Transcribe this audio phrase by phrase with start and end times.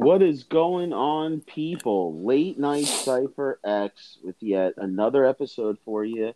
[0.00, 2.24] What is going on, people?
[2.24, 6.32] Late Night Cipher X with yet another episode for you.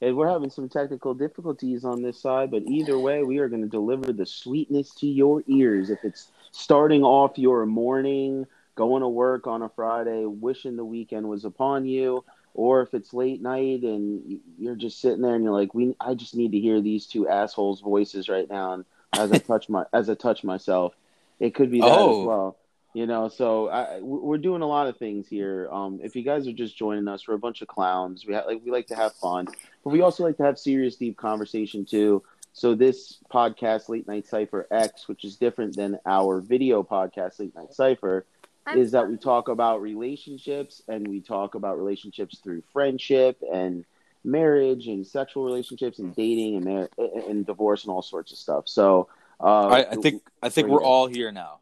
[0.00, 3.62] And we're having some technical difficulties on this side, but either way, we are going
[3.62, 5.90] to deliver the sweetness to your ears.
[5.90, 8.46] If it's starting off your morning,
[8.76, 12.24] going to work on a Friday, wishing the weekend was upon you,
[12.54, 16.14] or if it's late night and you're just sitting there and you're like, "We, I
[16.14, 19.86] just need to hear these two assholes' voices right now." And as I touch my,
[19.92, 20.94] as I touch myself,
[21.40, 22.20] it could be that Oh.
[22.20, 22.56] as well.
[22.94, 25.68] You know, so I, we're doing a lot of things here.
[25.70, 28.26] Um, if you guys are just joining us, we're a bunch of clowns.
[28.26, 29.46] We ha- like we like to have fun,
[29.84, 32.22] but we also like to have serious, deep conversation too.
[32.54, 37.54] So this podcast, Late Night Cipher X, which is different than our video podcast, Late
[37.54, 38.26] Night Cipher,
[38.74, 43.84] is that we talk about relationships and we talk about relationships through friendship and
[44.24, 46.90] marriage and sexual relationships and dating and mar-
[47.28, 48.68] and divorce and all sorts of stuff.
[48.68, 49.08] So
[49.40, 51.60] uh, I, I think I think we're you all here now.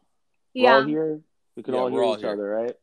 [0.55, 1.19] We're yeah, all here.
[1.55, 2.31] We can Yeah, all hear all each here.
[2.31, 2.75] other, right?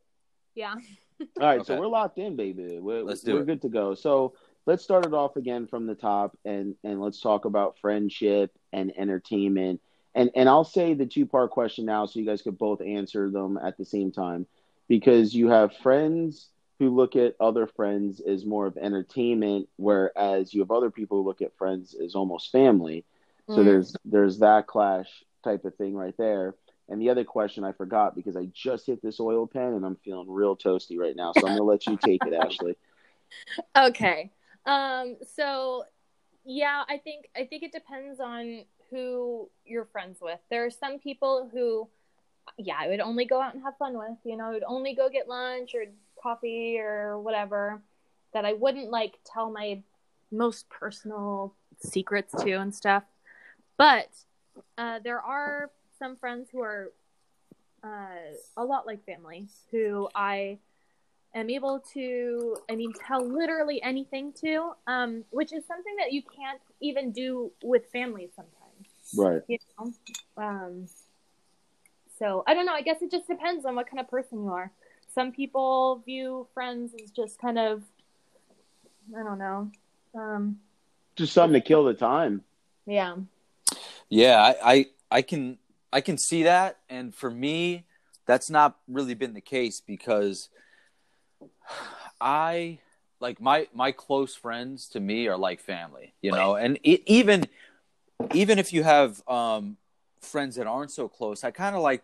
[0.54, 0.74] yeah.
[1.40, 2.78] All right, so we're locked in, baby.
[2.80, 3.46] We're, Let's do we're it.
[3.46, 3.94] good to go.
[3.94, 4.34] So
[4.66, 8.92] let's start it off again from the top, and and let's talk about friendship and
[8.98, 9.80] entertainment.
[10.14, 13.30] And and I'll say the two part question now, so you guys could both answer
[13.30, 14.46] them at the same time,
[14.88, 16.48] because you have friends
[16.80, 21.28] who look at other friends as more of entertainment, whereas you have other people who
[21.28, 23.04] look at friends as almost family.
[23.50, 23.64] So Mm.
[23.66, 25.08] there's there's that clash
[25.44, 26.54] type of thing right there.
[26.88, 29.96] And the other question I forgot because I just hit this oil pen and I'm
[29.96, 31.32] feeling real toasty right now.
[31.32, 32.76] So I'm gonna let you take it, Ashley.
[33.76, 34.30] Okay.
[34.64, 35.16] Um.
[35.34, 35.84] So,
[36.44, 40.38] yeah, I think I think it depends on who you're friends with.
[40.50, 41.88] There are some people who,
[42.58, 44.18] yeah, I would only go out and have fun with.
[44.22, 45.86] You know, I would only go get lunch or
[46.22, 47.82] coffee or whatever.
[48.34, 49.82] That I wouldn't like tell my
[50.30, 53.02] most personal secrets to and stuff.
[53.76, 54.10] But
[54.78, 55.70] uh, there are
[56.04, 56.92] some friends who are
[57.82, 57.88] uh,
[58.58, 60.58] a lot like family who I
[61.34, 66.20] am able to, I mean, tell literally anything to, um, which is something that you
[66.22, 69.42] can't even do with family sometimes, Right.
[69.48, 69.92] you know?
[70.36, 70.88] Um,
[72.18, 72.74] so I don't know.
[72.74, 74.70] I guess it just depends on what kind of person you are.
[75.14, 77.82] Some people view friends as just kind of,
[79.18, 79.70] I don't know.
[80.14, 80.58] Um,
[81.16, 82.42] Just something to kill the time.
[82.84, 83.16] yeah.
[84.10, 85.58] Yeah, I, I I can
[85.94, 87.84] I can see that, and for me,
[88.26, 90.48] that's not really been the case because
[92.20, 92.80] I
[93.20, 97.44] like my my close friends to me are like family, you know, and it, even
[98.32, 99.76] even if you have um,
[100.20, 102.02] friends that aren't so close, I kind of like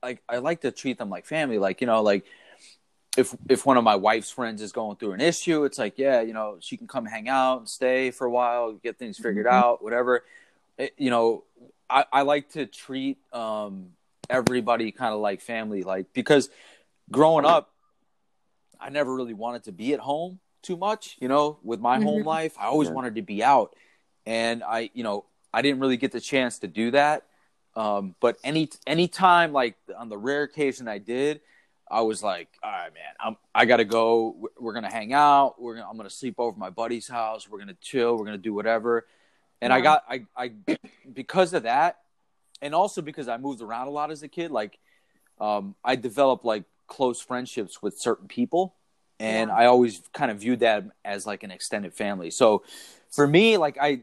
[0.00, 2.24] like I like to treat them like family, like you know, like
[3.16, 6.20] if if one of my wife's friends is going through an issue, it's like, yeah,
[6.20, 9.46] you know, she can come hang out and stay for a while, get things figured
[9.46, 9.52] Mhm.
[9.52, 10.22] out, whatever.
[10.76, 11.42] It- you know,
[11.90, 13.90] I, I like to treat um,
[14.28, 16.50] everybody kind of like family, like because
[17.10, 17.72] growing up,
[18.80, 21.16] I never really wanted to be at home too much.
[21.20, 22.26] You know, with my home Mhm.
[22.26, 22.94] life, I always Yeah.
[22.94, 23.74] wanted to be out,
[24.26, 27.24] and I, you know, I didn't really get the chance to do that.
[27.74, 31.40] Um, but any any time, like on the rare occasion I did,
[31.90, 34.30] I was like, all right, man, I'm I gotta go.
[34.36, 35.60] We're- We're gonna hang out.
[35.60, 37.48] We're gonna I'm gonna sleep over at my buddy's house.
[37.48, 38.16] We're gonna chill.
[38.18, 39.06] We're gonna do whatever.
[39.60, 40.52] And I got I I
[41.12, 41.98] because of that,
[42.62, 44.78] and also because I moved around a lot as a kid, like
[45.40, 48.74] um, I developed like close friendships with certain people,
[49.20, 49.56] and Yeah.
[49.56, 52.30] I always kind of viewed that as like an extended family.
[52.30, 52.62] So
[53.10, 54.02] for me, like I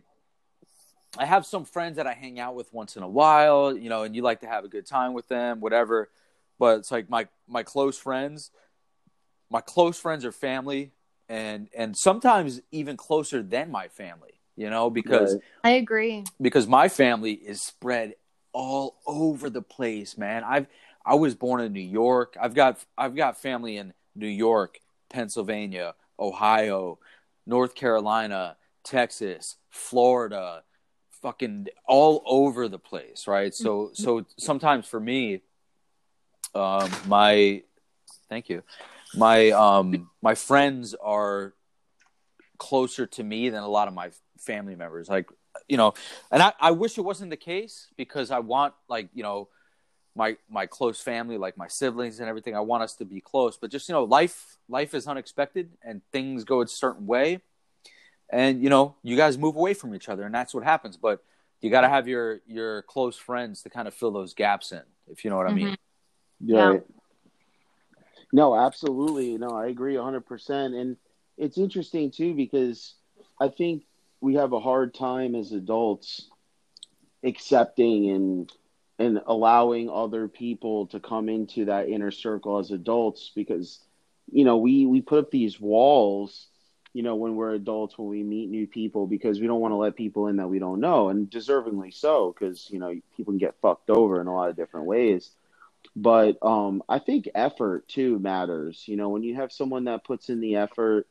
[1.18, 4.04] I have some friends that I hang out with once in a while, you know,
[4.04, 6.10] and you like to have a good time with them, whatever.
[6.60, 8.52] But it's like my my close friends,
[9.50, 10.92] my close friends are family,
[11.30, 15.44] and and sometimes even closer than my family, you know, because Right.
[15.64, 16.24] I agree.
[16.42, 18.16] because my family is spread
[18.54, 20.44] all over the place, man.
[20.44, 20.68] I've
[21.06, 22.36] I was born in New York.
[22.40, 24.80] I've got I've got family in New York,
[25.10, 27.00] Pennsylvania, Ohio,
[27.46, 30.64] North Carolina, Texas, Florida,
[31.22, 33.54] fucking all over the place, right?
[33.54, 35.42] So so sometimes for me
[36.54, 37.64] um my
[38.30, 38.64] thank you.
[39.16, 41.54] My um my friends are
[42.58, 45.10] closer to me than a lot of my family members.
[45.10, 45.30] Like
[45.68, 45.94] you know,
[46.32, 49.50] and I, I wish it wasn't the case because I want like you know
[50.16, 52.56] my my close family, like my siblings and everything.
[52.56, 56.02] I want us to be close, but just you know, life life is unexpected and
[56.12, 57.42] things go a certain way,
[58.30, 60.98] and you know, you guys move away from each other, and that's what happens.
[60.98, 61.24] But
[61.62, 64.84] you got to have your your close friends to kind of fill those gaps in,
[65.08, 65.68] if you know what I mean.
[65.68, 66.50] Mm-hmm.
[66.50, 66.74] Yeah.
[66.74, 66.80] Yeah.
[68.36, 69.38] No, absolutely.
[69.38, 70.80] No, I agree 100%.
[70.80, 70.98] And
[71.38, 72.96] it's interesting too because
[73.40, 73.84] I think
[74.26, 76.30] we have a hard time as adults
[77.24, 78.52] accepting and
[78.98, 83.80] and allowing other people to come into that inner circle as adults because
[84.32, 86.48] you know we we put up these walls
[86.92, 89.78] you know when we're adults when we meet new people because we don't want to
[89.78, 93.38] let people in that we don't know and deservingly so because you know people can
[93.38, 95.30] get fucked over in a lot of different ways.
[95.96, 100.30] But um i think effort too matters you know when you have someone that puts
[100.30, 101.06] in the effort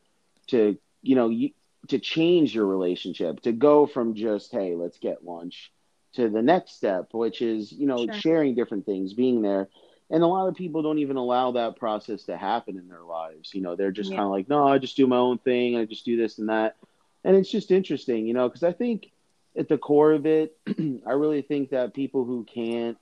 [0.47, 1.51] to you know you,
[1.89, 5.71] to change your relationship to go from just hey let's get lunch
[6.13, 8.13] to the next step, which is, you know, Sure.
[8.13, 9.67] sharing different things, being there.
[10.09, 13.53] And a lot of people don't even allow that process to happen in their lives.
[13.53, 14.17] You know, they're just Yeah.
[14.17, 15.75] kind of like, no, I just do my own thing.
[15.75, 16.75] I just do this and that.
[17.23, 19.11] And it's just interesting, you know, because I think
[19.57, 20.55] at the core of it,
[21.05, 22.97] I really think that people who can't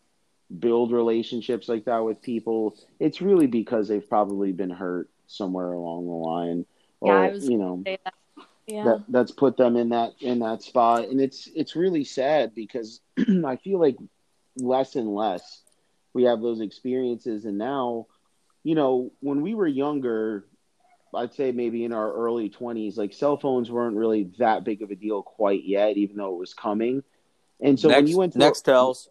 [0.60, 6.06] build relationships like that with people, it's really because they've probably been hurt somewhere along
[6.06, 6.66] the line.
[7.04, 7.86] Yeah, Or, was you know.
[8.66, 8.84] Yeah.
[8.86, 13.02] that that's put them in that in that spot and it's it's really sad because
[13.46, 13.98] i feel like
[14.56, 15.64] less and less
[16.14, 18.08] we have those experiences and now
[18.64, 20.46] you know when we were younger
[21.16, 24.92] i'd say maybe in our early 20s like cell phones weren't really that big of
[24.92, 27.04] a deal quite yet even though it was coming
[27.64, 29.08] and so next, when you went to Nextels.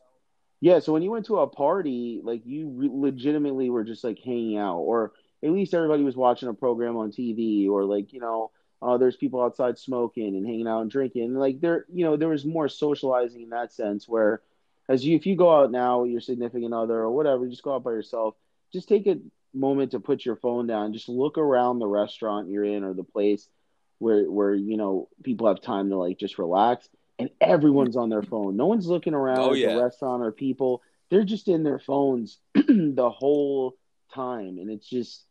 [0.60, 4.18] yeah, so when you went to a party, like you re- legitimately were just like
[4.18, 5.12] hanging out, or
[5.42, 8.50] at least everybody was watching a program on TV, or like you know,
[8.82, 11.22] uh, there's people outside smoking and hanging out and drinking.
[11.24, 14.08] And, like there, you know, there was more socializing in that sense.
[14.08, 14.42] Where,
[14.88, 17.74] as you, if you go out now with your significant other or whatever, just go
[17.74, 18.34] out by yourself.
[18.72, 19.18] Just take a
[19.54, 20.92] moment to put your phone down.
[20.92, 23.46] Just look around the restaurant you're in or the place
[23.98, 26.88] where where you know people have time to like just relax
[27.18, 28.56] and everyone's on their phone.
[28.56, 29.74] No one's looking around Oh, at yeah.
[29.74, 30.82] the restaurant or people.
[31.10, 33.76] They're just in their phones the whole
[34.12, 35.22] time, and it's just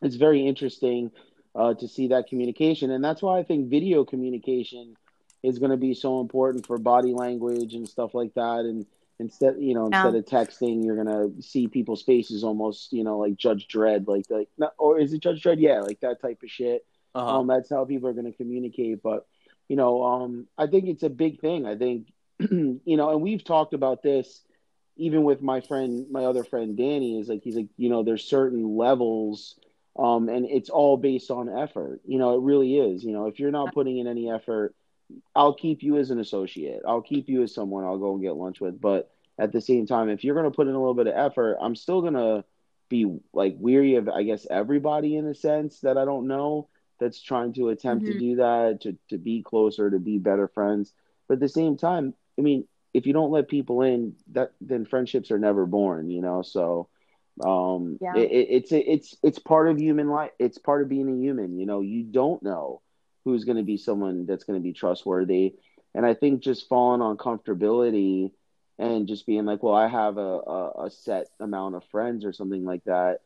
[0.00, 1.12] it's very interesting
[1.54, 4.96] uh, to see that communication, and that's why I think video communication
[5.42, 8.60] is going to be so important for body language and stuff like that.
[8.60, 8.86] And
[9.18, 10.06] instead, you know, Yeah.
[10.06, 14.06] instead of texting, you're going to see people's faces almost, you know, like Judge Dredd,
[14.06, 15.60] like like, not, or is it Judge Dredd?
[15.60, 16.86] Yeah, like that type of shit.
[17.14, 17.40] Uh-huh.
[17.40, 19.02] Um, that's how people are going to communicate.
[19.02, 19.26] But
[19.68, 21.66] you know, um, I think it's a big thing.
[21.66, 24.42] I think you know, and we've talked about this
[24.96, 27.18] even with my friend, my other friend Danny.
[27.18, 29.56] Is like he's like, you know, there's certain levels,
[29.98, 32.00] um, and it's all based on effort.
[32.06, 33.04] You know, it really is.
[33.04, 34.74] You know, if you're not putting in any effort,
[35.34, 36.82] I'll keep you as an associate.
[36.86, 38.80] I'll keep you as someone I'll go and get lunch with.
[38.80, 41.14] But at the same time, if you're going to put in a little bit of
[41.16, 42.44] effort, I'm still going to
[42.88, 46.68] be like weary of, I guess, everybody in a sense that I don't know
[46.98, 48.18] that's trying to attempt to Mhm.
[48.18, 50.92] do that, to, to be closer, to be better friends.
[51.28, 54.84] But at the same time, I mean, if you don't let people in, that then
[54.84, 56.42] friendships are never born, you know.
[56.42, 56.88] So,
[57.40, 58.16] um, Yeah.
[58.16, 60.30] it, it, it's it's it's part of human life.
[60.38, 61.58] It's part of being a human.
[61.58, 62.82] You know, you don't know
[63.24, 65.54] who's going to be someone that's going to be trustworthy,
[65.94, 68.32] and I think just falling on comfortability
[68.78, 72.32] and just being like, well, I have a, a, a set amount of friends or
[72.32, 73.20] something like that.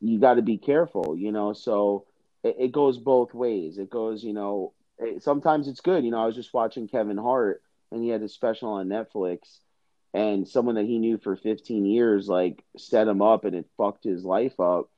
[0.00, 1.52] You got to be careful, you know.
[1.52, 2.06] So
[2.42, 3.78] it, it goes both ways.
[3.78, 6.04] It goes, you know, it, sometimes it's good.
[6.04, 9.58] You know, I was just watching Kevin Hart, and he had a special on Netflix,
[10.14, 14.04] and someone that he knew for 15 years like set him up, and it fucked
[14.04, 14.88] his life up.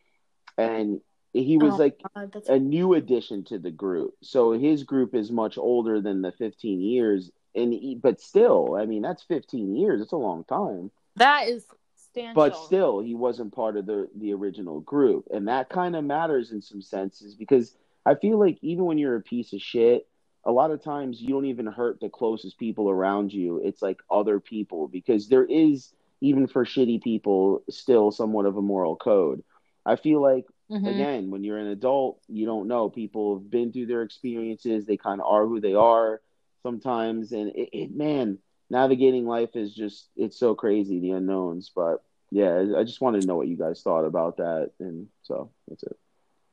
[0.59, 1.01] And
[1.33, 4.15] he was Oh, like God, a new addition to the group.
[4.23, 8.87] So his group is much older than the 15 years, and he, but still, I
[8.87, 10.01] mean, that's 15 years.
[10.01, 10.91] It's a long time.
[11.17, 11.67] that is
[11.97, 12.35] substantial.
[12.35, 16.53] But still, he wasn't part of the the original group, and that kind of matters
[16.53, 17.75] in some senses because
[18.07, 20.07] I feel like even when you're a piece of shit,
[20.47, 23.61] a lot of times you don't even hurt the closest people around you.
[23.65, 28.63] It's like other people because there is even for shitty people still somewhat of a
[28.63, 29.43] moral code.
[29.87, 30.87] I feel like Mhm.
[30.89, 32.89] again, when you're an adult, you don't know.
[32.89, 34.87] People have been through their experiences.
[34.87, 36.21] They kind of are who they are
[36.63, 37.33] sometimes.
[37.33, 38.39] And it, it, man,
[38.71, 41.71] navigating life is just, it's so crazy, the unknowns.
[41.75, 44.73] But yeah, I just wanted to know what you guys thought about that.
[44.81, 45.97] And so that's it.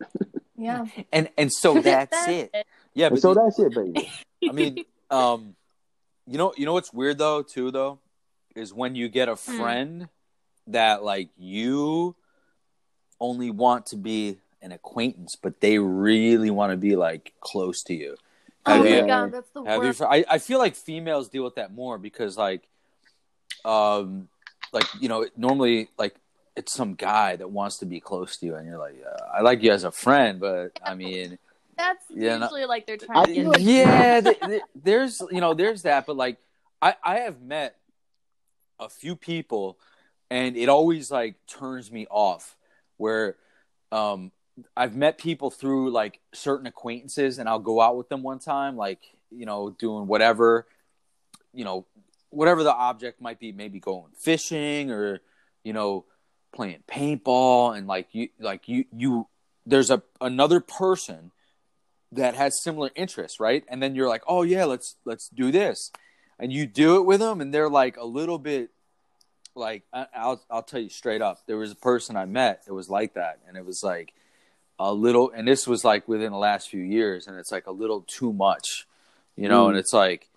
[0.62, 0.86] Yeah.
[1.12, 2.54] and and so that's, it.
[2.94, 4.08] Yeah, but so that's it, baby.
[4.50, 5.56] I mean, um,
[6.28, 8.00] you know, you know what's weird though, too, though,
[8.56, 9.58] is when you get a Hmm.
[9.58, 10.10] friend
[10.68, 12.16] that like you
[13.20, 17.94] only want to be an acquaintance, but they really want to be like close to
[17.94, 18.16] you.
[18.66, 19.88] Oh Have my you- god, that's the Have you?
[19.90, 20.02] worst.
[20.04, 22.68] I I feel like females deal with that more because like,
[23.66, 24.28] um,
[24.72, 26.16] like you know, normally like
[26.56, 29.42] it's some guy that wants to be close to you, and you're like, uh, I
[29.42, 31.38] like you as a friend, but I mean.
[31.78, 35.42] That's Yeah, no- usually like they're I trying to get yeah, th- th- there's you
[35.42, 36.38] know there's that, but like
[36.82, 37.78] I I have met
[38.80, 39.80] a few people,
[40.30, 42.56] and it always like turns me off.
[42.98, 43.38] Where
[43.92, 44.32] um
[44.76, 48.76] I've met people through like certain acquaintances, and I'll go out with them one time,
[48.76, 49.00] like
[49.32, 50.68] you know doing whatever,
[51.54, 51.86] you know,
[52.30, 55.22] whatever the object might be, maybe going fishing or
[55.64, 56.06] you know
[56.52, 59.28] playing paintball, and like you like you you
[59.66, 61.32] there's a another person
[62.12, 63.64] that has similar interests, right?
[63.70, 65.92] And then you're like, oh yeah, let's let's do this,
[66.40, 68.70] and you do it with them, and they're like a little bit
[69.56, 72.74] like I- I'll I'll tell you straight up, there was a person I met that
[72.74, 74.14] was like that, and it was like
[74.80, 77.72] a little, and this was like within the last few years, and it's like a
[77.72, 78.88] little too much,
[79.36, 79.70] you know, Mm.
[79.70, 80.28] and it's like,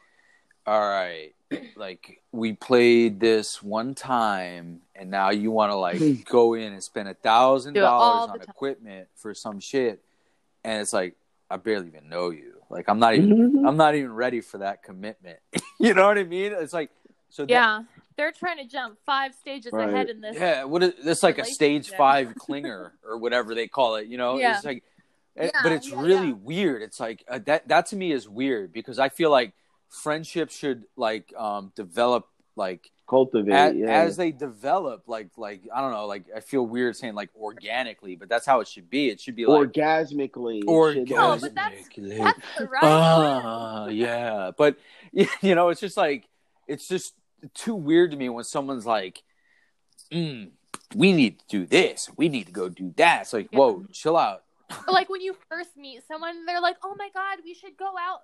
[0.66, 1.32] all right,
[1.76, 6.82] like we played this one time, and now you want to like go in and
[6.82, 10.02] spend a thousand Do it all dollars on equipment for some shit,
[10.62, 11.14] and it's like
[11.50, 14.82] I barely even know you, like I'm not even I'm not even ready for that
[14.82, 15.38] commitment.
[15.80, 16.52] you know what I mean?
[16.52, 16.90] It's like
[17.30, 17.42] so.
[17.44, 17.82] that- Yeah,
[18.16, 19.88] they're trying to jump five stages Right.
[19.88, 20.36] ahead in this.
[20.36, 24.06] yeah, what is it's like a stage five clinger or whatever they call it.
[24.06, 24.56] You know, Yeah.
[24.56, 24.84] it's like,
[25.36, 26.34] eh, Yeah, but it's yeah, really yeah.
[26.34, 26.82] weird.
[26.82, 27.66] It's like uh, that.
[27.68, 29.52] That to me is weird because I feel like
[29.90, 33.86] friendship should like um develop like Cultivate, as, yeah.
[34.02, 38.16] as they develop like like I don't know like I feel weird saying like organically,
[38.16, 39.10] but that's how it should be.
[39.10, 40.64] It should be like orgasmically.
[40.64, 41.10] orgasmically.
[41.10, 42.82] No, but that's- That's the right.
[42.82, 44.52] Ah, yeah.
[44.56, 44.76] But
[45.12, 46.28] you know, it's just like
[46.66, 47.14] it's just
[47.52, 49.22] too weird to me when someone's like,
[50.10, 50.50] mm,
[50.94, 52.08] "We need to do this.
[52.16, 53.58] We need to go do that." It's like, Yeah.
[53.58, 54.44] whoa, chill out.
[54.70, 57.92] But, like when you first meet someone, they're like, "Oh my god, we should go
[58.00, 58.20] out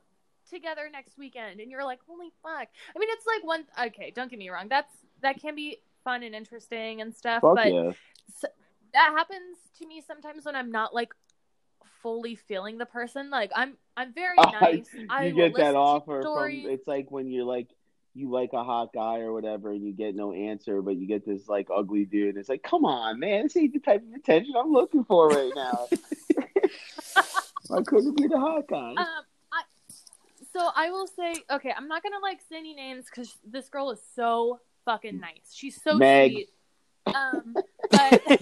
[0.50, 3.64] together next weekend," and you're like, "Holy fuck!" I mean, it's like one.
[3.86, 4.68] Okay, don't get me wrong.
[4.68, 4.92] That's
[5.22, 7.92] that can be fun and interesting and stuff, Fuck but yeah.
[8.94, 11.12] that happens to me sometimes when I'm not like
[12.02, 13.30] fully feeling the person.
[13.30, 14.88] Like I'm, I'm very nice.
[15.08, 16.50] I you will get that offer from.
[16.50, 17.68] It's like when you're like
[18.14, 21.24] you like a hot guy or whatever, and you get no answer, but you get
[21.24, 22.36] this like ugly dude.
[22.36, 25.52] It's like, come on, man, this ain't the type of attention I'm looking for right
[25.54, 25.86] now.
[27.68, 28.90] Why couldn't be the hot guy?
[28.90, 29.20] Um, I,
[30.60, 33.90] so I will say, okay, I'm not gonna like say any names because this girl
[33.90, 35.52] is so fucking nice.
[35.52, 36.32] She's so Meg.
[36.32, 36.48] sweet.
[37.06, 37.54] Um,
[37.90, 38.40] but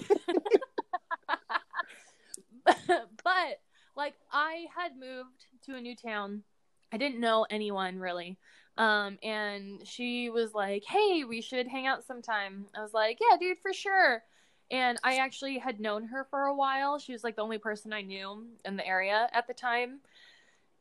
[3.23, 3.61] but
[3.95, 6.43] like I had moved to a new town.
[6.91, 8.37] I didn't know anyone really.
[8.77, 13.37] Um, and she was like, "Hey, we should hang out sometime." I was like, "Yeah,
[13.37, 14.23] dude, for sure."
[14.71, 16.99] And I actually had known her for a while.
[16.99, 19.99] She was like the only person I knew in the area at the time.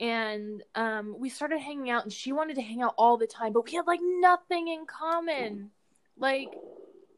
[0.01, 3.53] And um, we started hanging out, and she wanted to hang out all the time,
[3.53, 5.71] but we had like nothing in common.
[6.17, 6.49] Like,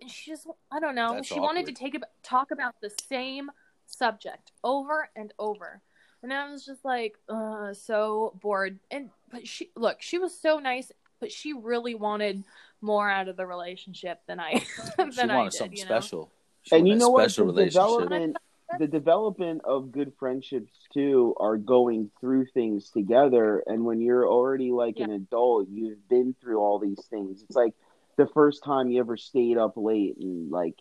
[0.01, 1.15] and she just, I don't know.
[1.15, 3.51] That's she wanted to take ab- talk about the same
[3.87, 5.83] subject over and over.
[6.23, 8.79] And I was just like, uh, so bored.
[8.91, 12.45] And, but she, look, she was so nice, but she really wanted
[12.83, 14.63] more out of the relationship than I,
[14.97, 16.01] than she I wanted did, something you know?
[16.01, 16.31] special.
[16.63, 17.31] She and you know what?
[17.31, 17.83] special The relationship.
[17.83, 18.37] development,
[18.79, 23.63] the development of good friendships too are going through things together.
[23.67, 27.43] And when you're already like an adult, you've been through all these things.
[27.43, 27.75] It's like
[28.17, 30.77] the first time you ever stayed up late and like,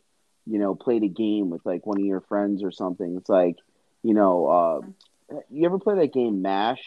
[0.45, 3.15] you know, played a game with like one of your friends or something.
[3.17, 3.57] It's like,
[4.03, 4.47] you know,
[5.31, 6.81] uh, you ever play that game Mash,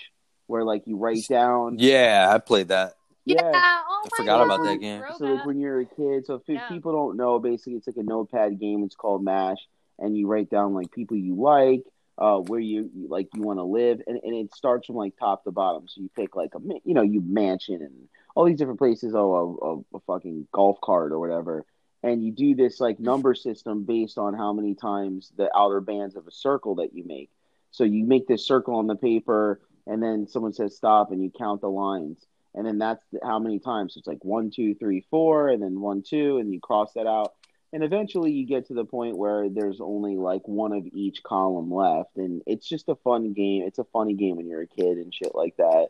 [0.46, 2.94] where like you write down Yeah, I played that.
[3.24, 3.40] Yeah.
[3.52, 3.62] Yeah.
[3.88, 5.04] Oh I forgot God, about that game.
[5.16, 6.68] So like when you're a kid, so if Yeah.
[6.68, 8.82] people don't know, basically it's like a notepad game.
[8.82, 9.58] It's called Mash,
[9.98, 11.84] and you write down like people you like,
[12.18, 15.44] uh, where you like you want to live, and, and it starts from like top
[15.44, 15.88] to bottom.
[15.88, 19.14] So you pick like a you know you mansion and all these different places.
[19.14, 21.64] Oh, a, a, a fucking golf cart or whatever,
[22.02, 26.16] and you do this like number system based on how many times the outer bands
[26.16, 27.30] of a circle that you make.
[27.70, 31.30] So you make this circle on the paper, and then someone says stop, and you
[31.30, 33.94] count the lines and then that's how many times.
[33.94, 37.06] So it's like one, two, three, four, and then one, two, and you cross that
[37.06, 37.32] out.
[37.72, 41.72] And eventually you get to the point where there's only like one of each column
[41.72, 42.16] left.
[42.16, 43.62] And it's just a fun game.
[43.66, 45.88] It's a funny game when you're a kid and shit like that.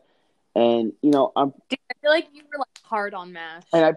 [0.55, 3.63] And, you know, I'm, Dude, I feel like you were like hard on Mash.
[3.73, 3.93] and I,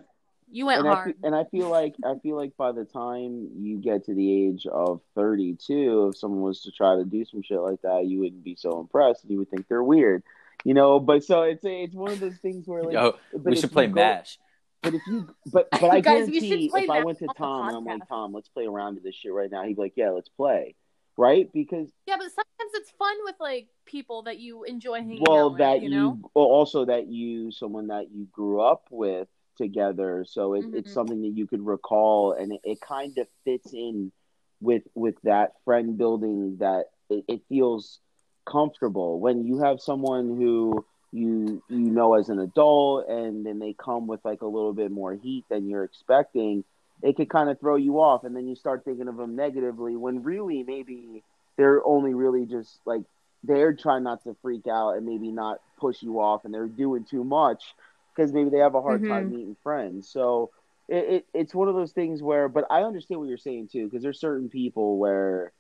[0.51, 1.07] you went and I, hard.
[1.15, 4.47] fe- and I feel like, I feel like by the time you get to the
[4.47, 8.21] age of 32, if someone was to try to do some shit like that, you
[8.21, 10.23] wouldn't be so impressed and you would think they're weird.
[10.65, 13.55] You know, but so it's it's one of those things where like Yo, but we
[13.55, 14.39] should you play go- Mash.
[14.87, 17.85] But if you, but but I Guys, guarantee if I went to Tom and I'm
[17.85, 18.09] like.
[18.09, 19.65] Tom, let's play around with this shit right now.
[19.65, 20.77] He'd be like, Yeah, let's play,
[21.17, 21.53] right?
[21.53, 25.53] Because yeah, but sometimes it's fun with like people that you enjoy hanging well, out
[25.55, 25.59] with.
[25.59, 26.21] that you know.
[26.35, 29.27] well, also that you someone that you grew up with
[29.57, 30.95] together, so it, it's Mhm.
[30.95, 34.13] something that you could recall, and it, it kind of fits in
[34.61, 37.99] with with that friend building that it, it feels
[38.45, 43.75] comfortable when you have someone who you you know as an adult and then they
[43.75, 46.65] come with like a little bit more heat than you're expecting
[47.03, 49.97] it could kind of throw you off and then you start thinking of them negatively
[49.97, 51.23] when really maybe
[51.57, 53.03] they're only really just like
[53.45, 57.05] they're trying not to freak out and maybe not push you off and they're doing
[57.05, 57.75] too much
[58.15, 59.31] because maybe they have a hard time Mhm.
[59.31, 60.11] meeting friends.
[60.11, 60.51] So
[60.89, 63.85] it, it it's one of those things where, but I understand what you're saying too,
[63.85, 65.53] because there's certain people where,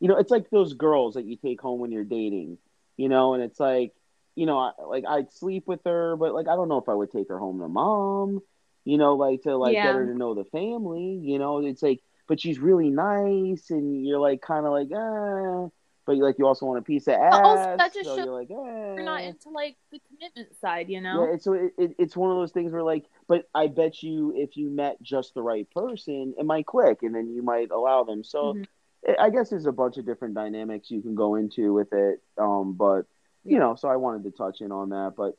[0.00, 2.58] you know, it's like those girls that you take home when you're dating,
[2.96, 3.92] you know, and it's like,
[4.34, 6.94] you know, I, like I'd sleep with her, but like I don't know if I
[6.94, 8.40] would take her home to mom,
[8.84, 9.82] you know, like to like Yeah.
[9.84, 14.06] get her to know the family, you know, it's like, but she's really nice, and
[14.06, 15.68] you're like kind of like, ah,
[16.06, 18.38] but like you also want a piece of ass, also, that just so shows you're
[18.38, 18.94] like, eh.
[18.96, 21.26] You're not into like the commitment side, you know.
[21.26, 24.02] Yeah, it's, so it, it, it's one of those things where like, but I bet
[24.02, 27.70] you if you met just the right person, it might click, and then you might
[27.70, 28.24] allow them.
[28.24, 28.66] So Mhm.
[29.08, 32.20] I- I guess there's a bunch of different dynamics you can go into with it.
[32.38, 33.02] Um, but
[33.44, 35.14] you know, so I wanted to touch in on that.
[35.16, 35.36] But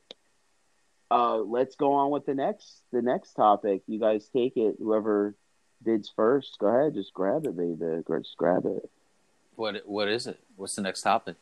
[1.10, 3.82] uh, let's go on with the next the next topic.
[3.86, 4.76] You guys take it.
[4.78, 5.34] Whoever
[5.82, 6.94] bids first, go ahead.
[6.94, 8.02] Just grab it, baby.
[8.08, 8.90] Just grab it.
[9.56, 10.38] What what is it?
[10.56, 11.36] What's the next topic?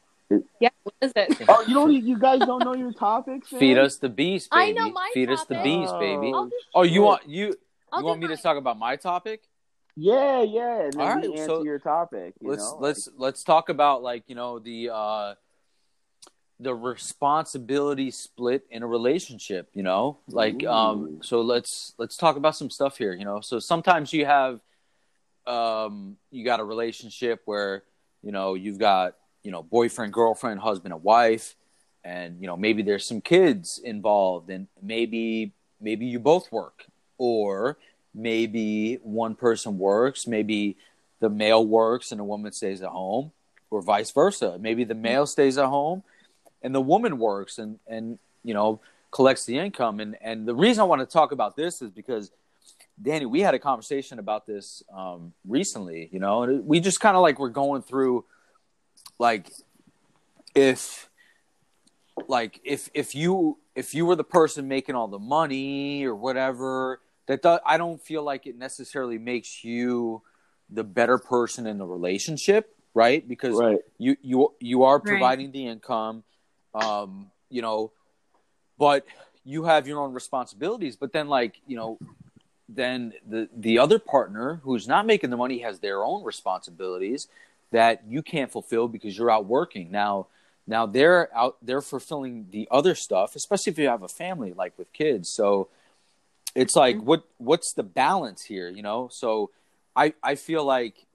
[0.61, 1.41] Yeah, what is it?
[1.49, 1.93] Oh, you don't.
[1.93, 3.51] You guys don't know your topics.
[3.53, 3.61] man?
[3.61, 4.63] Feed us the beast, baby.
[4.63, 4.79] I baby.
[4.79, 5.65] know my Feed us the topic.
[5.65, 6.33] beast, baby.
[6.33, 7.55] I'll Oh, you want you
[7.93, 8.37] I'll you want me mine.
[8.37, 9.43] to talk about my topic?
[9.97, 10.83] Yeah, yeah.
[10.83, 12.35] And then All we right, answer so your topic.
[12.41, 12.79] You let's know?
[12.81, 15.35] let's let's talk about like you know the uh
[16.63, 20.19] the responsibility split in a relationship you know?
[20.29, 23.41] Like um so let's let's talk about some stuff here you know?
[23.41, 24.61] So sometimes you have
[25.47, 27.83] um you got a relationship where
[28.23, 31.57] you know you've got you know boyfriend girlfriend husband and wife
[32.05, 36.87] and you know maybe there's some kids involved and maybe maybe you both work
[37.19, 37.77] or
[38.15, 40.77] maybe one person works maybe
[41.23, 43.33] the male works and the woman stays at home
[43.71, 44.59] or vice versa.
[44.61, 46.03] Maybe the male stays at home
[46.63, 50.81] and the woman works and and you know collects the income and and the reason
[50.81, 52.31] i want to talk about this is because
[53.01, 57.17] danny we had a conversation about this um recently you know and we just kind
[57.17, 58.25] of like we're going through
[59.19, 59.51] like
[60.55, 61.09] if
[62.29, 67.01] like if if you if you were the person making all the money or whatever
[67.27, 70.23] that do, i don't feel like it necessarily makes you
[70.71, 73.79] the better person in the relationship right because right.
[73.99, 75.07] you you you are Right.
[75.07, 76.23] providing the income
[76.75, 77.93] um you know
[78.79, 79.05] but
[79.45, 81.99] you have your own responsibilities but then like you know
[82.69, 87.29] then the the other partner who's not making the money has their own responsibilities
[87.71, 89.91] that you can't fulfill because you're out working.
[89.91, 90.27] Now
[90.67, 94.77] now they're out they're fulfilling the other stuff especially if you have a family like
[94.79, 95.33] with kids.
[95.33, 95.69] So
[96.55, 99.09] it's like what what's the balance here you know?
[99.13, 99.51] So
[99.95, 101.07] i i feel like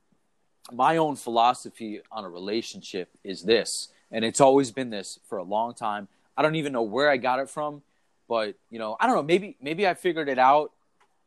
[0.71, 5.43] my own philosophy on a relationship is this and it's always been this for a
[5.43, 7.81] long time i don't even know where i got it from
[8.27, 10.71] but you know i don't know maybe maybe i figured it out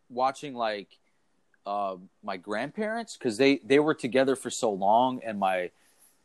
[0.09, 0.89] watching like
[1.67, 5.71] uh, my grandparents because they they were together for so long and my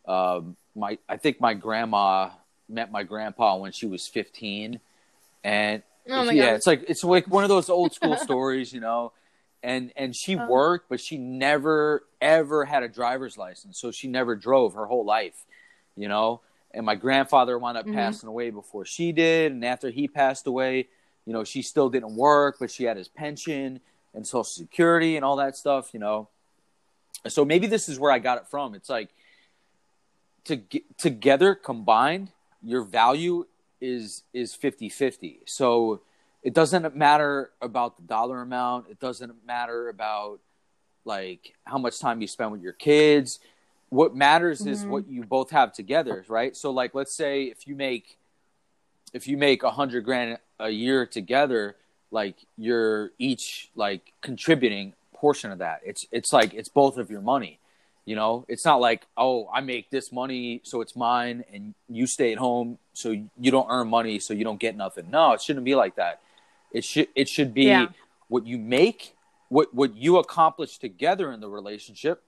[0.08, 2.30] um my i think my grandma
[2.70, 4.80] met my grandpa when she was 15
[5.44, 6.56] and Oh yeah god.
[6.56, 9.12] it's like it's like one of those old school stories you know
[9.62, 10.48] and and she Oh.
[10.48, 15.06] worked but she never ever had a driver's license so she never drove her whole
[15.06, 15.46] life
[15.96, 16.42] you know
[16.76, 17.94] and my grandfather wound up Mhm.
[17.94, 20.88] passing away before she did and after he passed away
[21.26, 23.80] you know she still didn't work but she had his pension
[24.14, 26.28] and social security and all that stuff you know.
[27.28, 28.76] So maybe this is where i got it from.
[28.76, 29.10] It's like
[30.44, 33.46] to get together combined your value
[33.82, 36.02] is is 50-50 so
[36.44, 38.86] it doesn't matter about the dollar amount.
[38.88, 40.40] It doesn't matter about
[41.04, 43.40] like how much time you spend with your kids
[43.90, 44.90] what matters is Mhm.
[44.90, 46.56] what you both have together right?
[46.56, 48.18] So like let's say if you make
[49.14, 51.76] if you make a hundred grand a year together
[52.12, 55.82] like you're each like contributing portion of that.
[55.86, 57.60] It's it's like it's both of your money
[58.08, 58.46] you know?
[58.48, 62.38] It's not like oh i make this money so it's mine and you stay at
[62.38, 65.10] home so you don't earn money so you don't get nothing.
[65.10, 66.22] No it shouldn't be like that.
[66.72, 67.88] It should it should be Yeah.
[68.28, 69.16] what you make
[69.50, 72.22] what what you accomplish together in the relationship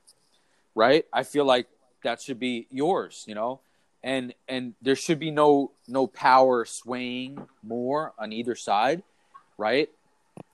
[0.78, 1.06] right?
[1.12, 1.68] I feel like
[2.04, 3.60] that should be yours you know?
[4.04, 9.04] And and there should be no no power swaying more on either side
[9.58, 9.90] right?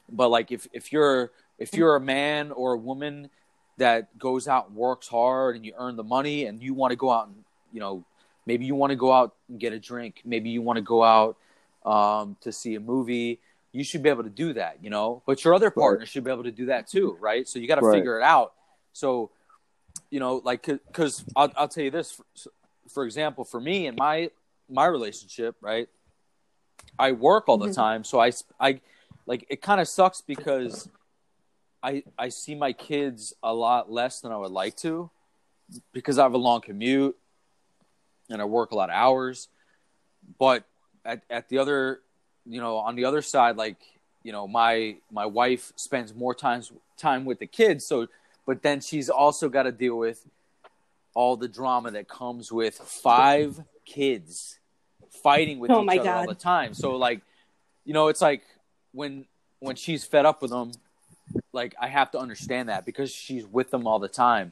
[0.09, 3.29] But like if if you're if you're a man or a woman
[3.77, 6.95] that goes out and works hard and you earn the money and you want to
[6.95, 8.03] go out and you know
[8.45, 11.03] maybe you want to go out and get a drink maybe you want to go
[11.03, 11.35] out
[11.85, 13.39] um, to see a movie
[13.71, 15.21] you should be able to do that you know?
[15.25, 17.47] But your other partner should be able to do that too right?
[17.47, 17.97] So you got to Right.
[17.97, 18.53] figure it out.
[18.93, 19.31] So
[20.13, 22.21] you know like because I'll, I'll tell you this
[22.93, 24.29] for, example for me and my
[24.69, 25.89] my relationship right
[26.99, 27.75] i work all the Mhm.
[27.75, 28.79] time so i i
[29.25, 30.87] like it kind of sucks because
[31.81, 35.09] i i see my kids a lot less than i would like to
[35.93, 37.17] because i have a long commute
[38.29, 39.47] and i work a lot of hours
[40.37, 40.63] but
[41.03, 42.01] at, at the other
[42.45, 43.77] you know, on the other side, like
[44.23, 48.07] you know, my my wife spends more times time with the kids, so
[48.45, 50.25] but then she's also got to deal with
[51.13, 54.59] all the drama that comes with five kids
[55.21, 56.73] fighting with Oh each other all the time.
[56.73, 57.21] So like,
[57.85, 58.43] you know, it's like
[58.93, 59.25] when
[59.59, 60.71] when she's fed up with them,
[61.53, 64.51] like I have to understand that because she's with them all the time.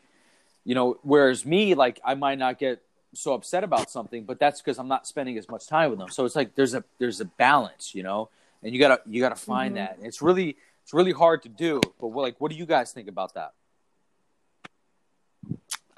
[0.63, 2.81] You know, whereas me, like I might not get
[3.13, 6.09] so upset about something, but that's because I'm not spending as much time with them.
[6.09, 8.29] So it's like there's a there's a balance, you know,
[8.63, 9.77] and you gotta you gotta find Mhm.
[9.77, 9.97] that.
[10.01, 11.81] It's really it's really hard to do.
[11.99, 13.53] But like, what do you guys think about that?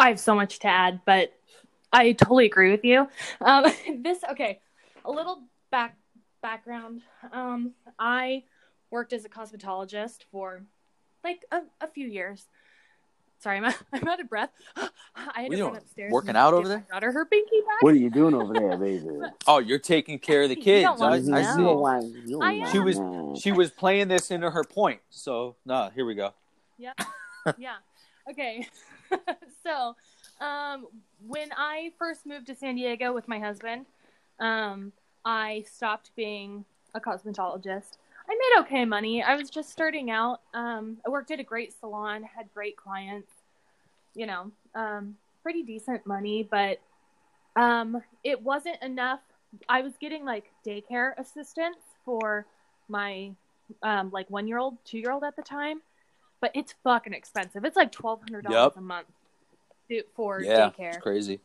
[0.03, 1.33] I have so much to add, but
[1.93, 3.07] I totally agree with you.
[3.39, 3.63] Um,
[4.01, 4.59] this okay,
[5.05, 5.95] a little back
[6.41, 7.03] background.
[7.31, 8.43] Um, I
[8.91, 10.61] worked as a cosmetologist for
[11.23, 12.45] like a, a few years.
[13.39, 13.63] Sorry, I'm,
[13.93, 14.49] I'm out of breath.
[14.75, 15.75] I had What to are you run doing?
[15.77, 16.11] upstairs.
[16.11, 16.85] Working out over there?
[16.91, 17.81] Daughter, her pinky back.
[17.81, 19.07] What are you doing over there, baby?
[19.47, 20.83] Oh, you're taking care of the You kids.
[20.83, 22.11] don't I, want to I know.
[22.27, 22.39] see.
[22.41, 22.71] I.
[22.73, 24.99] She was she was playing this into her point.
[25.09, 26.33] So nah, here we go.
[26.77, 26.91] yeah.
[27.57, 27.75] yeah.
[28.29, 28.67] Okay.
[29.63, 29.95] so,
[30.43, 30.87] um,
[31.27, 33.85] when I first moved to San Diego with my husband,
[34.39, 34.91] um,
[35.25, 37.97] I stopped being a cosmetologist.
[38.29, 39.21] I made okay money.
[39.21, 40.41] I was just starting out.
[40.53, 43.31] Um, I worked at a great salon, had great clients,
[44.15, 46.79] you know, um, pretty decent money, but
[47.55, 49.19] um, it wasn't enough.
[49.67, 52.45] I was getting like daycare assistance for
[52.87, 53.31] my
[53.81, 55.81] um, like one year old, two year old at the time,
[56.43, 57.63] but it's fucking expensive.
[57.63, 58.73] It's like twelve hundred dollars Yep.
[58.75, 59.07] a month
[60.13, 61.39] for Yeah, daycare it's crazy.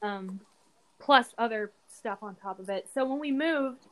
[0.00, 0.38] um,
[1.00, 2.88] plus other stuff on top of it.
[2.94, 3.88] So when we moved,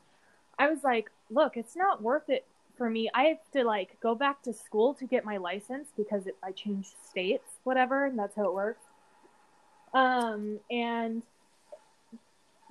[0.60, 2.46] I was like, look, it's not worth it
[2.78, 3.10] for me.
[3.12, 6.52] I have to like go back to school to get my license because it, I
[6.52, 8.84] changed states, whatever, and that's how it works.
[9.92, 11.24] Um, and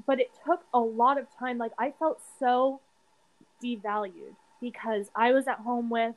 [0.08, 1.58] but it took a lot of time.
[1.58, 2.80] Like I felt so
[3.62, 6.15] devalued because I was at home with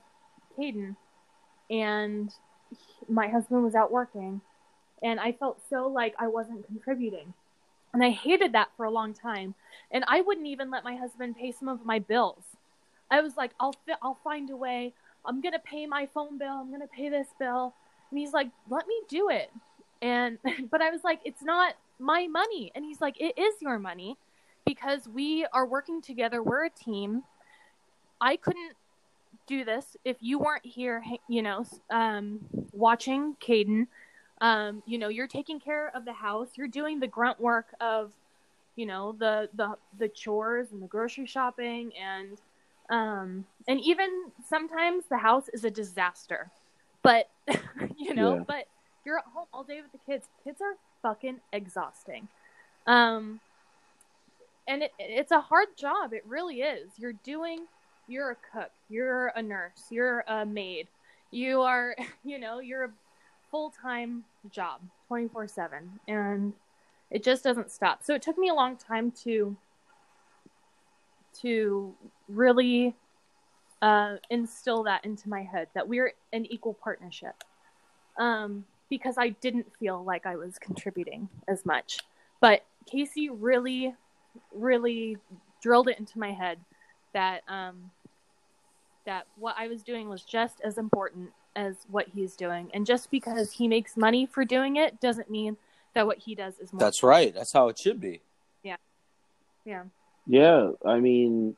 [0.57, 0.95] Caden
[1.71, 2.33] and
[3.09, 4.41] my husband was out working
[5.03, 7.35] and I felt so like I wasn't contributing.
[7.93, 9.55] And I hated that for a long time.
[9.93, 12.43] And I wouldn't even let my husband pay some of my bills.
[13.11, 14.95] I was like, I'll fi- I'll find a way.
[15.25, 16.55] I'm gonna pay my phone bill.
[16.55, 17.75] I'm gonna pay this bill.
[18.11, 19.53] And he's like, let me do it.
[20.03, 20.39] And
[20.71, 22.73] but I was like, it's not my money.
[22.75, 24.17] And he's like, it is your money
[24.67, 26.43] because we are working together.
[26.43, 27.23] We're a team.
[28.21, 28.73] I couldn't
[29.47, 29.97] do this.
[30.05, 32.41] If you weren't here, you know, um,
[32.73, 33.87] watching Caden
[34.41, 36.49] um, you know you're taking care of the house.
[36.57, 38.13] You're doing the grunt work of
[38.77, 42.39] you know the the the chores and the grocery shopping and
[42.91, 44.09] um and even
[44.49, 46.51] sometimes the house is a disaster.
[47.03, 47.31] But
[47.97, 48.45] you know Yeah.
[48.47, 48.67] but
[49.07, 50.27] you're at home all day with the kids.
[50.43, 52.29] Kids are fucking exhausting.
[52.87, 53.41] Um
[54.67, 56.13] and it, it's a hard job.
[56.13, 56.91] It really is.
[56.99, 57.67] You're doing
[58.09, 60.89] you're a cook you're a nurse you're a maid
[61.31, 62.91] you are you know you're a
[63.51, 66.53] full-time job 24/7 and
[67.15, 68.03] it just doesn't stop.
[68.03, 69.57] So it took me a long time to
[71.43, 71.95] to
[72.29, 72.95] really
[73.81, 77.45] uh, instill that into my head that we're an equal partnership.
[78.17, 81.99] Um, because I didn't feel like I was contributing as much.
[82.41, 83.95] But Casey really,
[84.53, 85.17] really
[85.63, 86.59] drilled it into my head
[87.15, 87.91] that um,
[89.07, 92.71] that what I was doing was just as important as what he's doing.
[92.75, 95.57] And just because he makes money for doing it doesn't mean
[95.95, 96.81] that what he does is more.
[96.81, 97.33] That's right.
[97.33, 98.21] That's how it should be.
[98.63, 98.77] Yeah.
[99.65, 99.85] Yeah,
[100.27, 100.71] Yeah.
[100.85, 101.57] I mean,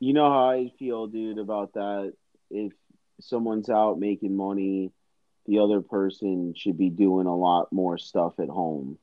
[0.00, 2.12] you know how I feel, dude, about that.
[2.50, 2.72] If
[3.20, 4.90] someone's out making money,
[5.46, 8.98] the other person should be doing a lot more stuff at home.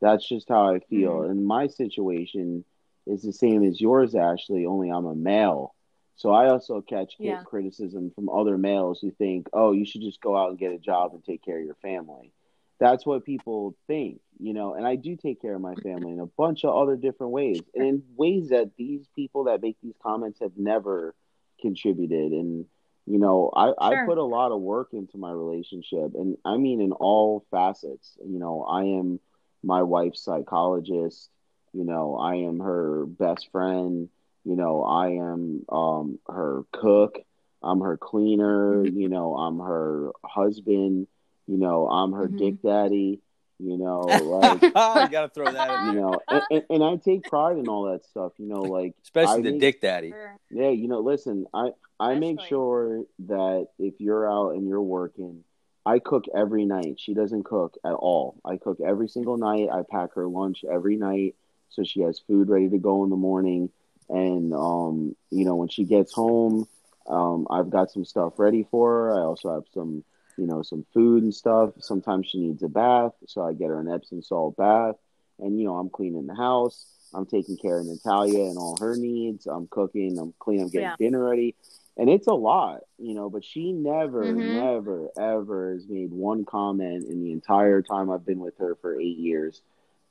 [0.00, 1.22] That's just how I feel.
[1.24, 2.64] in my situation
[3.06, 5.74] is the same as yours, Ashley, only I'm a male.
[6.16, 7.42] So I also catch Yeah.
[7.42, 10.78] criticism from other males who think, oh, you should just go out and get a
[10.78, 12.32] job and take care of your family.
[12.78, 16.20] That's what people think, you know, and I do take care of my family in
[16.20, 19.96] a bunch of other different ways and in ways that these people that make these
[20.02, 21.14] comments have never
[21.60, 22.32] contributed.
[22.32, 22.66] And,
[23.06, 26.80] you know, I, I put a lot of work into my relationship and I mean
[26.82, 28.18] in all facets.
[28.22, 29.20] You know, I am
[29.62, 31.30] my wife's psychologist,
[31.76, 34.08] you know, I am her best friend,
[34.44, 37.18] you know, I am um her cook,
[37.62, 41.06] I'm her cleaner, you know, I'm her husband,
[41.46, 42.36] you know, I'm her Mhm.
[42.38, 43.20] dick daddy,
[43.58, 43.98] you know,
[44.40, 47.68] like you gotta throw that in you know, and, and, and I take pride in
[47.68, 50.14] all that stuff, you know, like Especially I the make- dick daddy.
[50.50, 55.42] Yeah, you know, listen, I I make sure that if you're out and you're working,
[55.84, 57.00] I cook every night.
[57.00, 58.36] She doesn't cook at all.
[58.44, 59.68] I cook every single night.
[59.72, 61.34] I pack her lunch every night
[61.70, 63.70] so she has food ready to go in the morning.
[64.08, 66.68] And um, you know, when she gets home,
[67.08, 69.14] um, I've got some stuff ready for her.
[69.14, 70.04] I also have some,
[70.36, 71.70] you know, some food and stuff.
[71.78, 74.96] Sometimes she needs a bath, so I get her an Epsom salt bath.
[75.38, 76.86] And you know, I'm cleaning the house.
[77.14, 79.46] I'm taking care of Natalia and all her needs.
[79.46, 80.18] I'm cooking.
[80.18, 80.64] I'm cleaning.
[80.64, 80.96] I'm getting Yeah.
[80.98, 81.54] dinner ready.
[81.98, 84.52] And it's a lot, you know, but she never, Mhm.
[84.52, 89.00] never, ever has made one comment in the entire time I've been with her for
[89.00, 89.62] eight years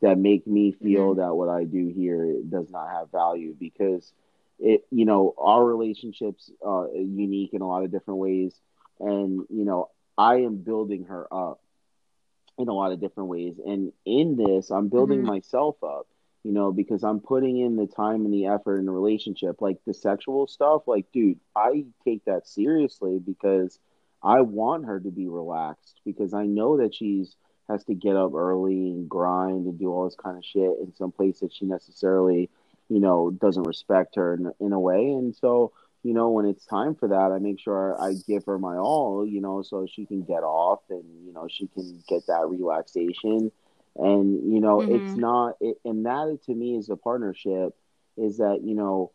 [0.05, 1.17] that make me feel Mm-hmm.
[1.17, 4.13] that what I do here does not have value because
[4.59, 8.61] it, you know, our relationships uh, are unique in a lot of different ways,
[8.99, 11.61] and you know, I am building her up
[12.57, 15.25] in a lot of different ways, and in this, I'm building Mhm.
[15.25, 16.07] myself up,
[16.43, 19.77] you know, because I'm putting in the time and the effort in the relationship, like
[19.85, 20.83] the sexual stuff.
[20.87, 23.79] Like, dude, I take that seriously because
[24.23, 27.35] I want her to be relaxed because I know that she's
[27.69, 30.93] has to get up early and grind and do all this kind of shit in
[30.95, 32.49] some place that she necessarily,
[32.89, 35.11] you know, doesn't respect her in, in a way.
[35.11, 35.71] And so,
[36.03, 39.25] you know, when it's time for that, I make sure I give her my all,
[39.25, 43.51] you know, so she can get off and, you know, she can get that relaxation.
[43.95, 45.21] And, you know, it's Mhm.
[45.21, 47.75] not, it, and that to me is a partnership
[48.17, 49.11] is that, you know,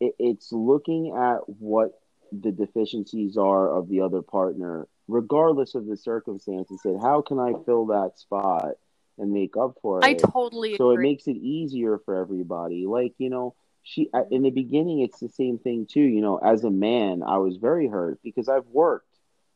[0.00, 2.00] it, it's looking at what
[2.32, 6.80] the deficiencies are of the other partner, regardless of the circumstances.
[6.82, 8.72] Said, how can I fill that spot
[9.18, 10.04] and make up for it?
[10.04, 12.86] I totally so it makes it easier for everybody.
[12.86, 14.34] Like you know, she mm-hmm.
[14.34, 16.00] in the beginning, it's the same thing too.
[16.00, 19.06] You know, as a man, I was very hurt because I've worked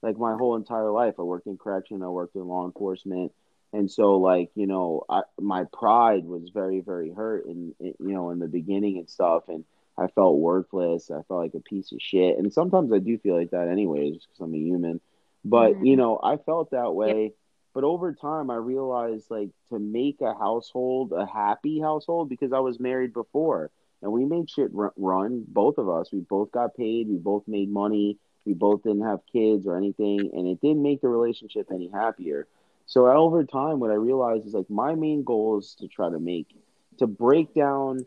[0.02, 1.14] like my whole entire life.
[1.18, 3.32] I worked in correction, I worked in law enforcement,
[3.72, 8.12] and so like you know, I, my pride was very very hurt in, in you
[8.12, 9.64] know in the beginning and stuff, and
[9.96, 11.10] I felt worthless.
[11.10, 14.14] I felt like a piece of shit, and sometimes I do feel like that anyways
[14.14, 15.00] because I'm a human.
[15.50, 15.86] But Mhm.
[15.86, 17.32] you know, I felt that way.
[17.74, 22.60] But over time, I realized like to make a household a happy household because I
[22.60, 23.70] was married before
[24.02, 25.44] and we made shit ru- run.
[25.48, 29.20] Both of us, we both got paid, we both made money, we both didn't have
[29.32, 32.46] kids or anything, and it didn't make the relationship any happier.
[32.86, 36.18] So over time, what I realized is like my main goal is to try to
[36.18, 36.48] make
[36.98, 38.06] to break down.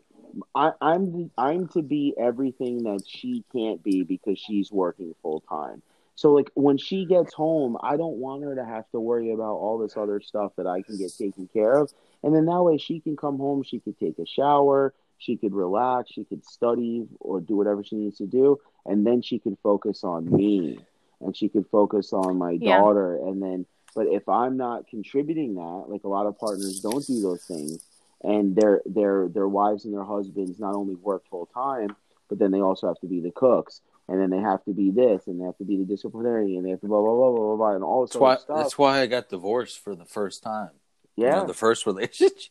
[0.54, 5.82] I, I'm I'm to be everything that she can't be because she's working full time.
[6.14, 9.54] So like when she gets home, I don't want her to have to worry about
[9.54, 11.92] all this other stuff that I can get taken care of.
[12.22, 15.54] And then that way she can come home, she could take a shower, she could
[15.54, 19.56] relax, she could study or do whatever she needs to do, and then she can
[19.62, 20.78] focus on me
[21.20, 22.76] and she could focus on my Yeah.
[22.76, 27.06] daughter and then but if I'm not contributing that, like a lot of partners don't
[27.06, 27.78] do those things
[28.22, 31.94] and their their their wives and their husbands not only work full time,
[32.28, 34.90] but then they also have to be the cooks and then they have to be
[34.90, 37.30] this, and they have to be the disciplinarian, and they have to blah blah blah
[37.30, 38.32] blah blah, blah and all this That's why.
[38.32, 38.56] other stuff.
[38.58, 40.70] That's why I got divorced for the first time.
[41.16, 42.50] You yeah, know, the first relationship.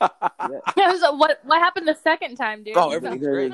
[1.00, 2.76] So what what happened the second time, dude?
[2.76, 3.52] Oh, everything's they, great.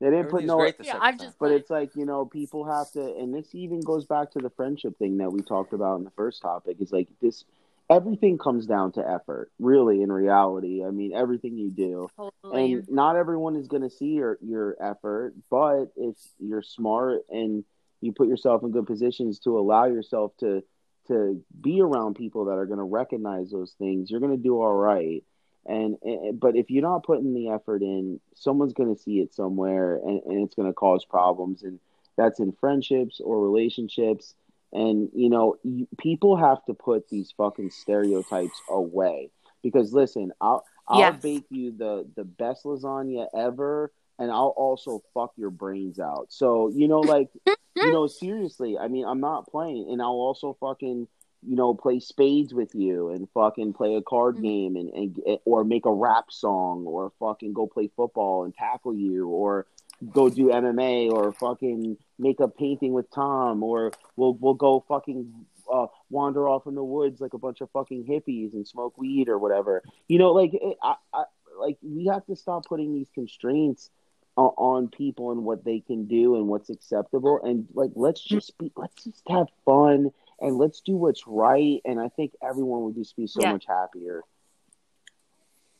[0.00, 0.56] they didn't put no.
[0.56, 3.54] great the Yeah, I've just- But it's like you know, people have to, and this
[3.54, 6.76] even goes back to the friendship thing that we talked about in the first topic.
[6.80, 7.44] Is like this.
[7.90, 10.02] Everything comes down to effort, really.
[10.02, 12.08] In reality, I mean, everything you do.
[12.16, 12.74] Totally.
[12.74, 17.64] and not everyone is going to see your your effort but if you're smart and
[18.00, 20.62] you put yourself in good positions to allow yourself to
[21.08, 24.60] to be around people that are going to recognize those things you're going to do
[24.60, 25.24] all right
[25.66, 29.34] and, and but if you're not putting the effort in someone's going to see it
[29.34, 31.80] somewhere and, and it's going to cause problems and
[32.16, 34.34] that's in friendships or relationships
[34.74, 39.30] and you know you, people have to put these fucking stereotypes away
[39.62, 41.22] because listen i'll I'll Yes.
[41.22, 46.26] bake you the the best lasagna ever, and I'll also fuck your brains out.
[46.28, 48.76] So you know, like you know, seriously.
[48.76, 51.08] I mean, I'm not playing, and I'll also fucking
[51.48, 54.42] you know play spades with you and fucking play a card Mhm.
[54.42, 58.94] game and, and or make a rap song or fucking go play football and tackle
[58.94, 59.66] you or
[60.12, 65.32] go do MMA or fucking make a painting with Tom or we'll we'll go fucking
[65.72, 69.28] uh, wander off in the woods like a bunch of fucking hippies and smoke weed
[69.28, 69.82] or whatever.
[70.08, 71.24] You know, like it, I, I
[71.58, 73.90] like we have to stop putting these constraints
[74.36, 78.58] on, on people and what they can do and what's acceptable and like let's just
[78.58, 82.96] be let's just have fun and let's do what's right and I think everyone would
[82.96, 83.52] just be so Yeah.
[83.52, 84.22] much happier.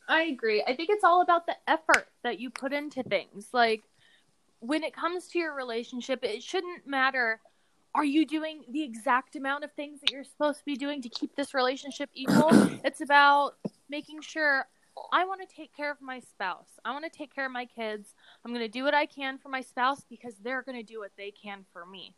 [0.07, 0.63] I agree.
[0.65, 3.49] I think it's all about the effort that you put into things.
[3.51, 3.83] Like
[4.65, 7.39] when it comes to your relationship, it shouldn't matter
[7.93, 11.07] are you doing the exact amount of things that you're supposed to be doing to
[11.07, 12.49] keep this relationship equal?
[12.83, 13.53] it's about
[13.89, 14.67] making sure
[15.11, 16.67] I want to take care of my spouse.
[16.83, 18.13] I want to take care of my kids.
[18.43, 20.99] I'm going to do what I can for my spouse because they're going to do
[20.99, 22.15] what they can for me.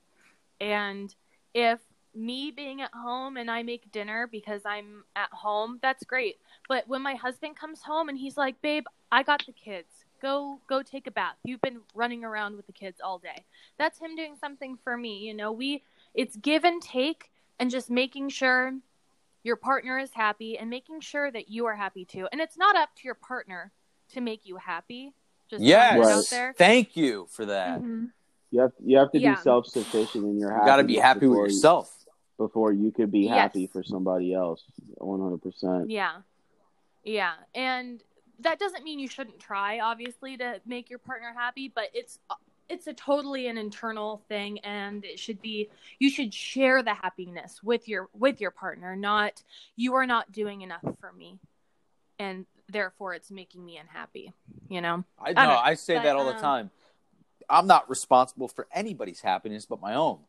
[0.59, 1.13] And
[1.53, 1.79] if
[2.15, 6.37] me being at home and I make dinner because I'm at home, that's great.
[6.67, 10.05] But when my husband comes home and he's like, "Babe, I got the kids.
[10.21, 11.35] Go go take a bath.
[11.43, 13.43] You've been running around with the kids all day.
[13.77, 15.19] That's him doing something for me.
[15.19, 18.73] You know, we it's give and take and just making sure
[19.43, 22.27] your partner is happy and making sure that you are happy too.
[22.31, 23.71] And it's not up to your partner
[24.13, 25.13] to make you happy.
[25.49, 25.97] Just yes.
[25.97, 26.07] Right.
[26.07, 26.53] out there.
[26.57, 27.79] Thank you for that.
[27.81, 28.11] Mhm.
[28.51, 29.35] You have you have to Yeah.
[29.35, 32.05] be self sufficient in your You got to be happy with before you- yourself.
[32.37, 33.33] before you could be Yes.
[33.33, 34.63] happy for somebody else.
[34.95, 35.89] One hundred percent.
[35.89, 36.21] Yeah.
[37.03, 37.33] Yeah.
[37.55, 38.01] And
[38.39, 42.19] that doesn't mean you shouldn't try obviously to make your partner happy, but it's
[42.69, 45.69] it's a totally an internal thing and it should be
[45.99, 49.41] you should share the happiness with your with your partner, not
[49.75, 51.39] you are not doing enough for me
[52.19, 54.33] and therefore it's making me unhappy,
[54.69, 55.03] you know.
[55.19, 55.43] I know.
[55.43, 56.71] know, I say but, that all the um, time.
[57.49, 60.19] I'm not responsible for anybody's happiness but my own.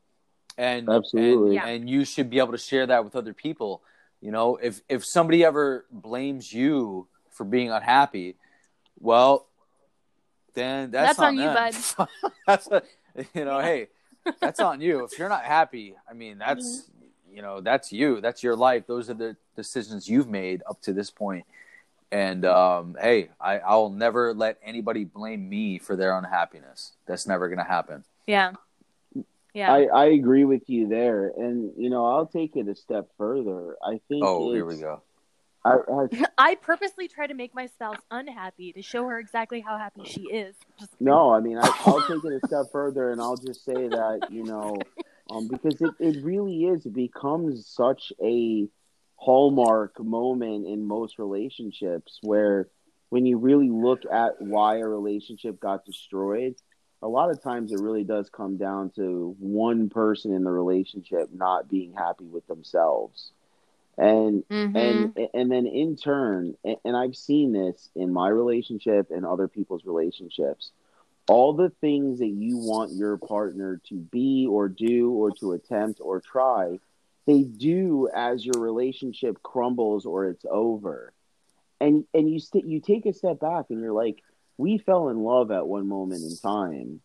[0.56, 1.48] And Absolutely.
[1.48, 1.66] and, Yeah.
[1.66, 3.82] and you should be able to share that with other people.
[4.20, 7.08] You know, if if somebody ever blames you
[7.38, 8.34] for being unhappy,
[9.00, 9.46] well,
[10.54, 12.08] then that's, That's on you, them.
[12.46, 12.82] that's a,
[13.32, 13.86] you know, hey,
[14.40, 15.04] that's on you.
[15.04, 17.36] If you're not happy, I mean, that's Mm-hmm.
[17.36, 18.20] you know, that's you.
[18.20, 18.86] That's your life.
[18.86, 21.46] Those are the decisions you've made up to this point.
[22.10, 26.92] And um, hey, I, I'll never let anybody blame me for their unhappiness.
[27.06, 28.02] That's never gonna happen.
[28.26, 28.52] Yeah.
[29.54, 29.72] Yeah.
[29.72, 33.76] I, I agree with you there, and you know I'll take it a step further.
[33.84, 34.24] I think.
[34.24, 35.02] Oh, here we go.
[35.68, 39.78] I, I, I purposely try to make my spouse unhappy to show her exactly how
[39.78, 40.56] happy she is.
[40.78, 43.88] Just no, I mean I, I'll take it a step further, and I'll just say
[43.88, 44.76] that you know,
[45.30, 48.68] um, because it, it really is it becomes such a
[49.16, 52.68] hallmark moment in most relationships where
[53.08, 56.54] when you really look at why a relationship got destroyed
[57.02, 61.28] a lot of times it really does come down to one person in the relationship
[61.32, 63.32] not being happy with themselves
[63.98, 64.76] and Mhm.
[65.16, 69.48] and and then in turn and, and i've seen this in my relationship and other
[69.48, 70.70] people's relationships
[71.28, 76.00] all the things that you want your partner to be or do or to attempt
[76.00, 76.78] or try
[77.26, 81.12] they do as your relationship crumbles or it's over
[81.80, 84.22] and and you st- you take a step back and you're like
[84.56, 87.00] we fell in love at one moment in time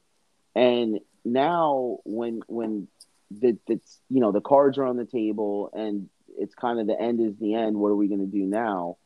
[0.55, 2.87] and now when when
[3.31, 3.79] the, the
[4.09, 7.35] you know the cards are on the table and it's kind of the end is
[7.37, 8.97] the end what are we going to do now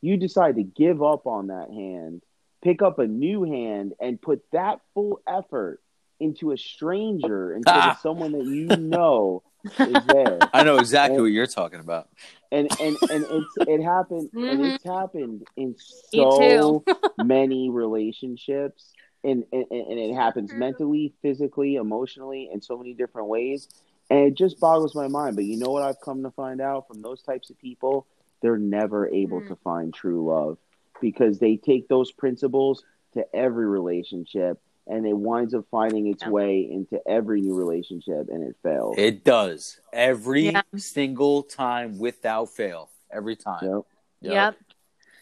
[0.00, 2.22] you decide to give up on that hand
[2.62, 5.80] pick up a new hand and put that full effort
[6.20, 7.92] into a stranger instead Ah.
[7.92, 9.42] of someone that you know
[9.78, 12.08] is there I know exactly what you're talking about.
[12.52, 14.74] and and and it's it happened and Mhm.
[14.74, 16.84] it's happened in so
[17.16, 18.92] many relationships
[19.22, 20.58] and, and and it happens Mhm.
[20.58, 23.68] mentally physically emotionally in so many different ways
[24.10, 26.86] and it just boggles my mind but you know what i've come to find out
[26.86, 28.06] from those types of people
[28.42, 29.48] they're never able Mhm.
[29.48, 30.58] to find true love
[31.00, 36.30] because they take those principles to every relationship and it winds up finding its Yeah.
[36.30, 40.62] way into every new relationship and it fails It does every Yeah.
[40.76, 42.90] single time without fail.
[43.10, 43.64] Every time.
[43.64, 43.84] Yep.
[44.20, 44.56] Yep.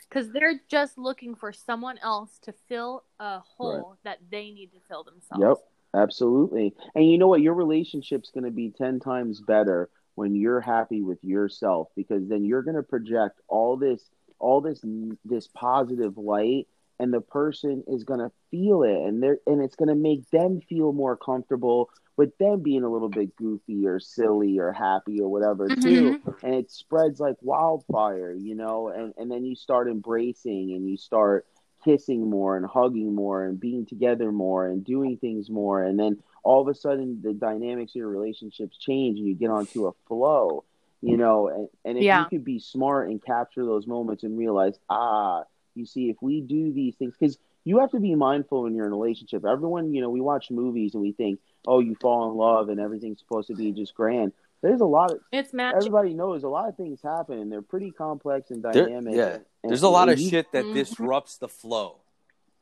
[0.09, 4.81] Because they're just looking for someone else to fill a hole that they need to
[4.81, 5.41] fill themselves.
[5.43, 5.57] Yep,
[5.95, 6.75] absolutely.
[6.95, 7.43] And you know what?
[7.43, 12.45] Your relationship's going to be 10 times better when you're happy with yourself because then
[12.45, 14.03] you're going to project all this
[14.39, 14.81] all this
[15.25, 16.67] this positive light
[16.99, 20.29] and the person is going to feel it and they're and it's going to make
[20.31, 25.21] them feel more comfortable with them being a little bit goofy or silly or happy
[25.21, 26.47] or whatever mm-hmm, too mm-hmm.
[26.47, 30.97] and it spreads like wildfire you know and and then you start embracing and you
[30.97, 31.47] start
[31.85, 35.83] kissing more and hugging more and being together more and doing things more.
[35.83, 39.51] And then all of a sudden the dynamics of your relationships change and you get
[39.51, 40.65] onto a flow
[41.01, 42.21] you know and, and if Yeah.
[42.21, 45.43] you could be smart and capture those moments and realize ah
[45.75, 48.87] you see if we do these things because you have to be mindful when you're
[48.87, 49.45] in a relationship.
[49.45, 52.81] Everyone you know we watch movies and we think oh you fall in love and
[52.81, 54.33] everything's supposed to be just grand
[54.63, 55.77] there's a lot of It's magic.
[55.79, 59.35] everybody knows a lot of things happen and they're pretty complex and There- dynamic yeah.
[59.63, 60.75] and- There's a lot of shit that Mhm.
[60.75, 61.97] disrupts the flow.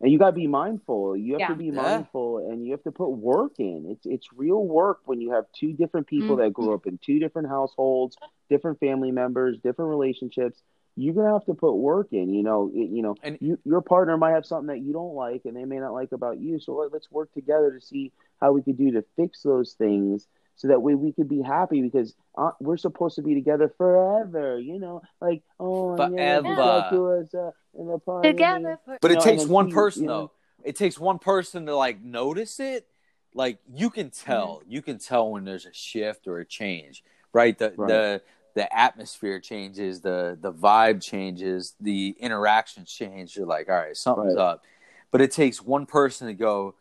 [0.02, 1.14] and you got to be mindful.
[1.14, 1.48] You have Yeah.
[1.48, 1.72] to be Yeah.
[1.72, 3.84] mindful, and you have to put work in.
[3.84, 7.18] It's it's real work when you have two different people that grew up in two
[7.18, 8.16] different households,
[8.48, 10.62] different family members, different relationships.
[10.96, 12.30] You're gonna have to put work in.
[12.32, 15.14] You know, it, you know, And- you, your partner might have something that you don't
[15.14, 16.58] like, and they may not like about you.
[16.60, 20.26] So let, let's work together to see how we could do to fix those things,
[20.60, 24.58] so that way we could be happy because uh, we're supposed to be together forever.
[24.60, 26.54] You know, like oh, yeah, Forever.
[26.54, 28.28] talk to us uh, in the party.
[28.28, 30.32] Together for But it No, takes one two, person you know- though.
[30.62, 32.86] It takes one person to like notice it.
[33.32, 37.02] Like you can tell, you can tell when there's a shift or a change,
[37.32, 37.56] right?
[37.56, 37.88] The Right.
[37.88, 38.22] the
[38.54, 43.34] the atmosphere changes, the the vibe changes, the interactions change.
[43.34, 44.42] You're like, all right, something's Right.
[44.42, 44.64] up.
[45.10, 46.74] but it takes one person to go,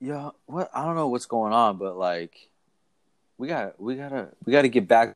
[0.00, 2.50] yeah, what I don't know what's going on, but like
[3.38, 5.14] we got we gotta we gotta get back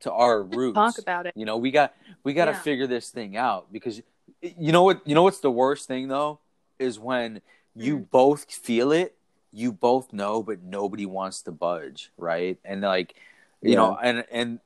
[0.00, 0.74] to our roots.
[0.74, 1.32] Talk about it.
[1.36, 1.94] You know, we got
[2.24, 2.58] we got to Yeah.
[2.58, 4.02] figure this thing out because
[4.40, 6.40] you know what you know what's the worst thing though
[6.78, 7.40] is when
[7.74, 8.10] you Mm.
[8.10, 9.16] both feel it,
[9.52, 12.58] you both know, but nobody wants to budge, right?
[12.64, 13.14] And like
[13.60, 14.60] you know, and and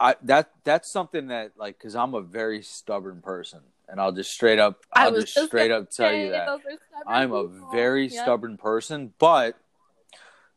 [0.00, 4.30] I that that's something that like because I'm a very stubborn person, and I'll just
[4.30, 8.08] straight up I'll just straight up tell you that those are stubborn I'm a very
[8.08, 9.56] stubborn person, but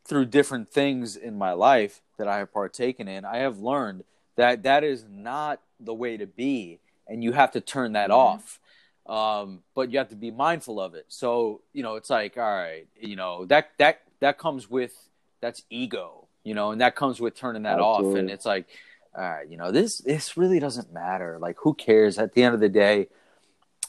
[0.04, 4.04] through different things in my life that I have partaken in, I have learned
[4.36, 8.14] that that is not the way to be, and you have to turn that Mhm.
[8.14, 8.60] off.
[9.06, 11.06] Um, but you have to be mindful of it.
[11.08, 15.62] So you know, it's like, all right, you know that that that comes with that's
[15.68, 18.00] ego, you know, and that comes with turning that off.
[18.18, 18.66] And it's like,
[19.14, 21.38] all right, you know, this this really doesn't matter.
[21.38, 22.18] Like, who cares?
[22.18, 23.08] At the end of the day,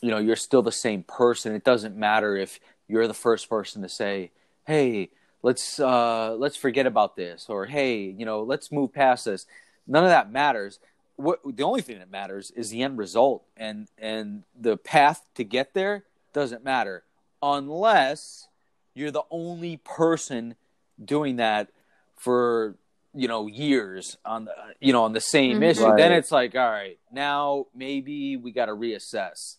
[0.02, 3.82] you know you're still the same person it doesn't matter if you're the first person
[3.82, 4.30] to say
[4.68, 5.10] hey
[5.46, 9.46] let's uh let's forget about this or hey you know let's move past this
[9.86, 10.80] none of that matters
[11.18, 15.44] what the only thing that matters is the end result and and the path to
[15.44, 17.04] get there doesn't matter
[17.44, 18.48] unless
[18.96, 20.56] you're the only person
[21.04, 21.70] doing that
[22.18, 22.76] for
[23.14, 25.70] you know years on the you know on the same Mhm.
[25.70, 25.98] issue Right.
[25.98, 29.58] then it's like all right now maybe we got to reassess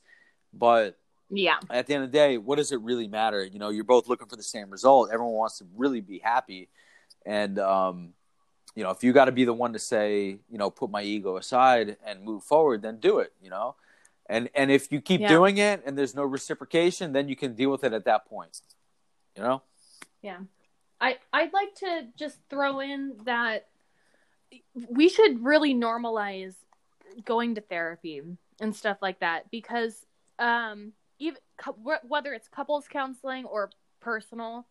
[0.53, 0.99] but
[1.31, 1.57] Yeah.
[1.71, 4.07] at the end of the day what does it really matter you know you're both
[4.09, 6.69] looking for the same result everyone wants to really be happy
[7.25, 8.13] and um
[8.77, 11.03] you know if you got to be the one to say you know put my
[11.03, 13.75] ego aside and move forward then do it you know
[14.29, 15.29] and and if you keep Yeah.
[15.29, 18.61] doing it and there's no reciprocation then you can deal with it at that point
[19.37, 19.63] you know
[20.23, 20.39] Yeah.
[21.01, 23.67] I I'd like to just throw in that
[24.89, 26.55] we should really normalize
[27.25, 28.23] going to therapy
[28.61, 30.07] and stuff like that because
[30.39, 31.39] um even
[32.03, 34.67] whether it's couples counseling or personal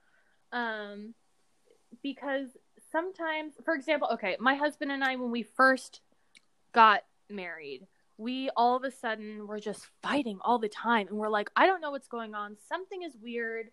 [0.51, 1.13] um
[2.03, 2.49] because
[2.91, 6.01] sometimes for example okay my husband and I when we first
[6.73, 7.87] got married
[8.17, 11.65] we all of a sudden were just fighting all the time and we're like I
[11.65, 13.71] don't know what's going on something is weird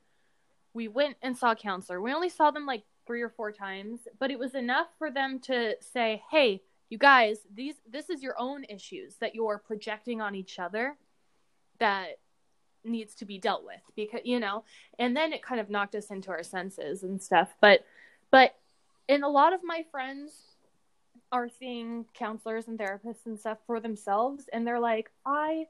[0.75, 2.01] we went and saw a counselor.
[2.01, 5.39] We only saw them like three or four times, but it was enough for them
[5.41, 10.35] to say, "Hey, you guys, these this is your own issues that you're projecting on
[10.35, 10.97] each other
[11.79, 12.21] that
[12.85, 14.65] needs to be dealt with." Because, you know,
[14.99, 17.55] and then it kind of knocked us into our senses and stuff.
[17.61, 17.85] But
[18.31, 18.55] but
[19.09, 20.33] and a lot of my friends
[21.31, 25.67] are seeing counselors and therapists and stuff for themselves and they're like, "I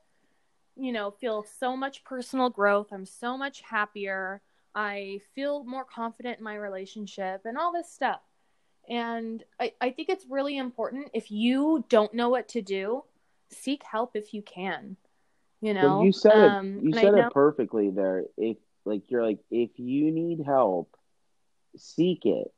[0.76, 2.88] you know, feel so much personal growth.
[2.92, 4.40] I'm so much happier.
[4.74, 8.20] I feel more confident in my relationship and all this stuff.
[8.88, 13.04] And I, I think it's really important if you don't know what to do,
[13.50, 14.96] seek help if you can.
[15.62, 16.84] You know, you said Um, it.
[16.84, 18.24] You said it perfectly there.
[18.36, 20.94] If like you're like, if you need help,
[21.76, 22.52] seek it.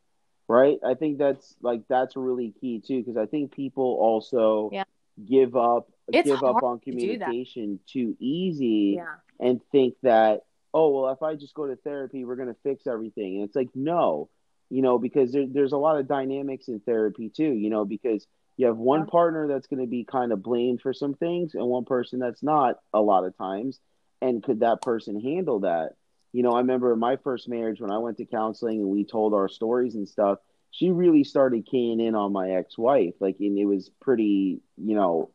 [0.48, 0.78] Right.
[0.84, 4.84] I think that's like that's really key too because I think people also Yeah.
[5.24, 9.16] give up It's give up on to communication too easy Yeah.
[9.40, 10.44] and think that
[10.74, 13.70] oh well if I just go to therapy we're gonna fix everything and it's like
[13.74, 14.28] no
[14.68, 18.26] you know because there, there's a lot of dynamics in therapy too you know because
[18.56, 21.66] you have one partner that's going to be kind of blamed for some things and
[21.66, 23.80] one person that's not a lot of times
[24.22, 25.90] and could that person handle that
[26.32, 29.04] you know i remember in my first marriage when i went to counseling and we
[29.04, 30.38] told our stories and stuff
[30.70, 35.30] she really started keying in on my ex-wife like and it was pretty you know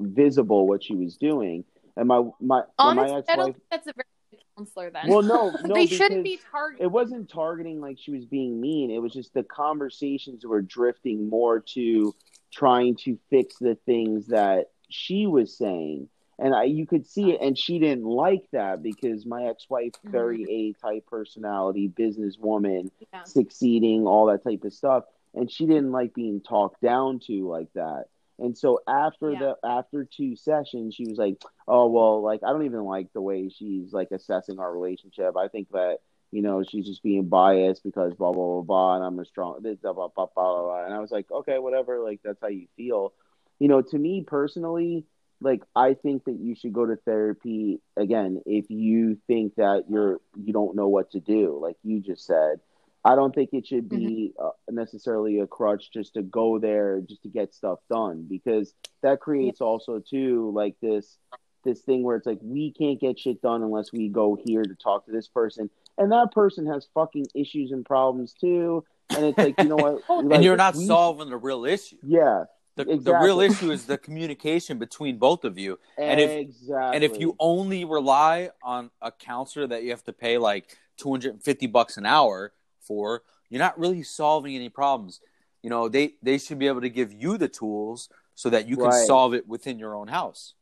[0.00, 1.64] visible what she was doing
[1.96, 5.08] and my my when my Honestly, ex-wife don't think that's a very good counselor then.
[5.08, 6.84] well no no they shouldn't be targeted.
[6.84, 8.90] it wasn't targeting like she was being mean.
[8.90, 12.14] It was just the conversations were drifting more to
[12.52, 16.08] trying to fix the things that she was saying.
[16.38, 20.10] And I, you could see it, and she didn't like that because my ex-wife, mm-hmm.
[20.10, 23.22] very A-type personality, businesswoman, Yeah.
[23.24, 27.72] succeeding, all that type of stuff, and she didn't like being talked down to like
[27.74, 28.06] that.
[28.38, 29.38] And so after Yeah.
[29.38, 33.22] the after two sessions, she was like, "Oh well, like I don't even like the
[33.22, 35.36] way she's like assessing our relationship.
[35.36, 35.98] I think that
[36.32, 39.60] you know she's just being biased because blah blah blah blah, and I'm a strong
[39.60, 42.00] blah blah blah blah blah." And I was like, "Okay, whatever.
[42.00, 43.12] Like that's how you feel."
[43.60, 45.04] You know, to me personally,
[45.40, 50.20] like I think that you should go to therapy again if you think that you're
[50.34, 52.60] you don't know what to do, like you just said.
[53.04, 57.24] I don't think it should be uh, necessarily a crutch just to go there just
[57.24, 61.18] to get stuff done because that creates also too like this
[61.64, 64.74] this thing where it's like we can't get shit done unless we go here to
[64.76, 65.68] talk to this person
[65.98, 70.02] and that person has fucking issues and problems too and it's like you know what
[70.08, 72.44] And Like, and you're not we- solving the real issue yeah
[72.76, 75.78] The, the real issue is the communication between both of you.
[75.98, 76.94] And if- exactly.
[76.96, 81.66] And if you only rely on a counselor that you have to pay like 250
[81.66, 85.20] bucks an hour for, you're not really solving any problems.
[85.62, 88.76] You know, they they should be able to give you the tools so that you
[88.76, 89.06] can Right.
[89.06, 90.54] solve it within your own house.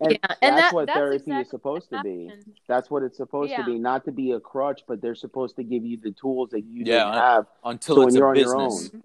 [0.00, 2.30] And Yeah, that's and that- what that's therapy exactly is supposed to be.
[2.66, 3.58] That's what it's supposed Yeah.
[3.58, 6.50] to be, not to be a crutch, but they're supposed to give you the tools
[6.50, 7.46] that you Yeah, didn't have.
[7.64, 8.94] Until So when it's you're a on your business.
[8.94, 9.02] own.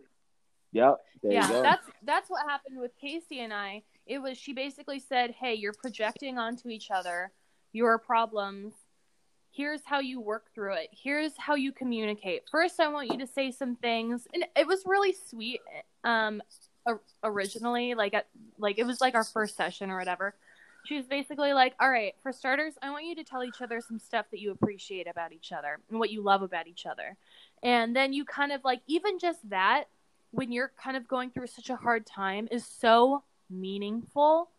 [0.71, 0.97] Yep.
[1.21, 1.61] There yeah, you go.
[1.63, 3.83] that's that's what happened with Casey and I.
[4.05, 7.31] It was she basically said, "Hey, you're projecting onto each other
[7.71, 8.73] your problems.
[9.51, 10.89] Here's how you work through it.
[10.91, 12.47] Here's how you communicate.
[12.49, 15.61] First, I want you to say some things." And it was really sweet
[16.03, 16.41] um
[17.23, 18.27] originally like at,
[18.57, 20.35] like it was like our first session or whatever.
[20.89, 23.79] She was basically like, "All right, for starters, I want you to tell each other
[23.79, 27.15] some stuff that you appreciate about each other and what you love about each other."
[27.61, 29.83] And then you kind of like even just that
[30.31, 33.21] when you're kind of going through such a hard time is so
[33.51, 34.49] meaningful.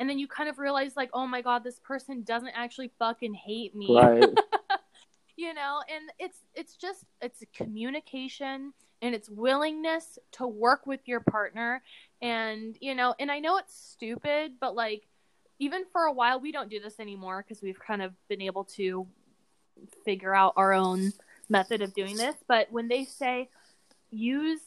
[0.00, 3.34] And then you kind of realize like, "Oh my god, this person doesn't actually fucking
[3.34, 4.30] hate me." right.
[5.36, 8.72] you know, and it's it's just it's communication
[9.02, 11.80] and it's willingness to work with your partner
[12.20, 15.06] and you know, and I know it's stupid, but like
[15.58, 18.64] even for a while we don't do this anymore because we've kind of been able
[18.64, 19.06] to
[20.04, 21.12] figure out our own
[21.48, 23.48] method of doing this, but when they say
[24.10, 24.60] use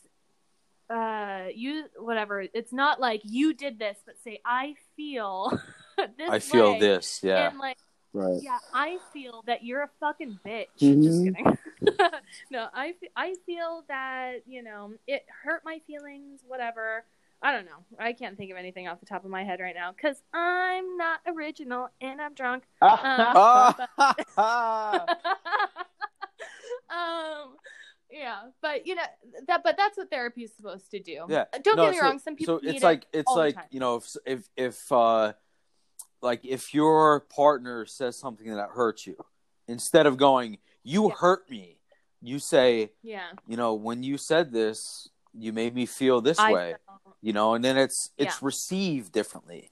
[0.89, 5.51] uh use whatever, it's not like you did this, but say I feel
[5.97, 6.79] this I feel way.
[6.79, 7.21] this.
[7.23, 7.49] Yeah.
[7.49, 7.77] And like
[8.11, 8.41] Right.
[8.41, 10.65] yeah, I feel that you're a fucking bitch.
[10.79, 11.35] Just Mhm.
[11.35, 11.57] kidding.
[12.49, 17.05] no, I, I feel that, you know, it hurt my feelings, whatever.
[17.41, 17.85] I don't know.
[17.97, 20.97] I can't think of anything off the top of my head right now because I'm
[20.97, 22.63] not original and I'm drunk.
[22.81, 23.75] Ah!
[26.89, 27.55] um,
[28.11, 29.03] yeah, but you know
[29.47, 29.61] that.
[29.63, 31.25] But that's what therapy is supposed to do.
[31.29, 31.45] Yeah.
[31.63, 32.19] Don't No, get me so- wrong.
[32.19, 35.33] Some people so it's like it it's like you know if if if uh
[36.21, 39.15] like if your partner says something that hurts you
[39.67, 41.15] instead of going you Yeah.
[41.19, 41.77] hurt me
[42.21, 43.27] you say yeah.
[43.47, 47.33] you know when you said this you made me feel this I way feel- you
[47.33, 49.71] know and then it's it's received differently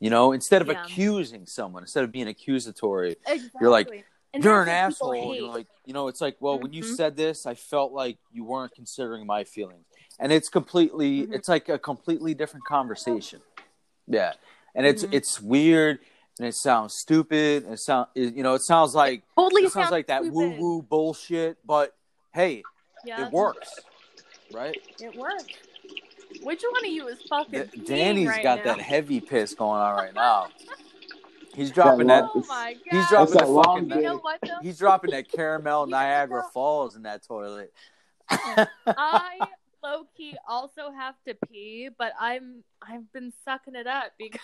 [0.00, 0.82] you know instead of Yeah.
[0.82, 3.50] accusing someone instead of being accusatory exactly.
[3.60, 4.04] You're like,
[4.34, 5.38] And you're an that's what people asshole hate.
[5.40, 6.96] you're like you know it's like well when you Mhm.
[6.96, 9.86] said this i felt like you weren't considering my feelings
[10.18, 11.34] and it's completely Mhm.
[11.34, 13.40] it's like a completely different conversation
[14.06, 14.32] yeah
[14.74, 15.14] and it's Mhm.
[15.14, 16.00] it's weird
[16.38, 19.90] and it sounds stupid and it sound you know it sounds like totally it sounds
[19.90, 21.94] like that woo woo bullshit but
[22.32, 22.64] hey
[23.04, 23.68] Yeah, it works
[24.52, 25.44] right It works.
[26.42, 27.52] Which one of you is fucking?
[27.52, 28.74] D- peeing danny's right got now?
[28.76, 30.48] that heavy piss going on right now
[31.54, 32.80] he's dropping That that Oh my god!
[32.90, 33.90] he's dropping It's that fucking.
[33.90, 34.58] You know what though?
[34.62, 37.72] he's dropping that caramel niagara falls in that toilet
[38.28, 39.38] I
[39.82, 44.40] low key also have to pee, but I'm I've been sucking it up because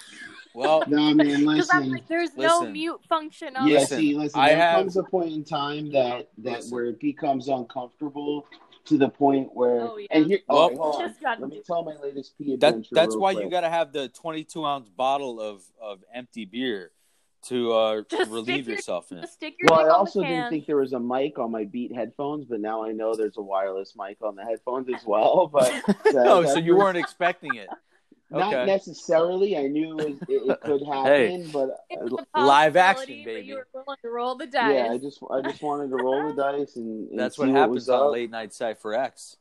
[0.55, 1.91] well No, man, because I'm listen.
[1.93, 3.80] like, there's no mute function on Yeah, it.
[3.80, 4.38] Listen, see, listen.
[4.41, 6.70] I there have- comes a point in time that that Listen.
[6.74, 8.47] where it becomes uncomfortable
[8.87, 9.81] to the point where.
[9.81, 10.07] Oh, yeah.
[10.11, 11.09] And here, Well- oh, wait.
[11.09, 12.89] Just got- Let me tell my latest pee That adventure.
[12.95, 13.45] that's why quick.
[13.45, 16.91] you got to have the 22 ounce bottle of of empty beer
[17.43, 19.26] to uh, relieve your- yourself in.
[19.26, 22.45] Stick your Well, I also didn't think there was a mic on my Beat headphones,
[22.45, 25.47] but now I know there's a wireless mic on the headphones as well.
[25.53, 25.72] But
[26.14, 27.68] oh, that- so you weren't expecting it?
[28.31, 28.66] not Okay.
[28.66, 29.57] necessarily.
[29.57, 31.47] I knew it, it, it could happen, Hey.
[31.53, 32.05] but uh,
[32.41, 33.47] live possibility, action, but baby.
[33.49, 34.74] You were willing to roll the dice.
[34.74, 37.49] yeah, I just I just wanted to roll the dice and, and That's see what
[37.51, 38.12] what happens was on up.
[38.12, 39.37] Late Night Cipher X.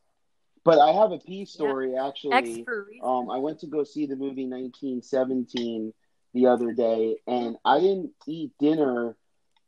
[0.62, 2.34] But I have a pee story actually.
[2.34, 3.00] X for reason.
[3.02, 5.92] Um, I went to go see the movie 1917
[6.34, 9.16] the other day, and I didn't eat dinner.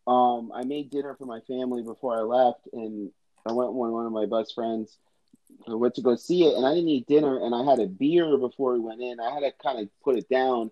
[0.07, 3.11] Um, I made dinner for my family before I left, and
[3.47, 4.99] I went with one of my best friends.
[5.69, 7.87] I went to go see it, and I didn't eat dinner, and I had a
[7.87, 9.21] beer before we went in.
[9.21, 10.71] I had to kind of put it down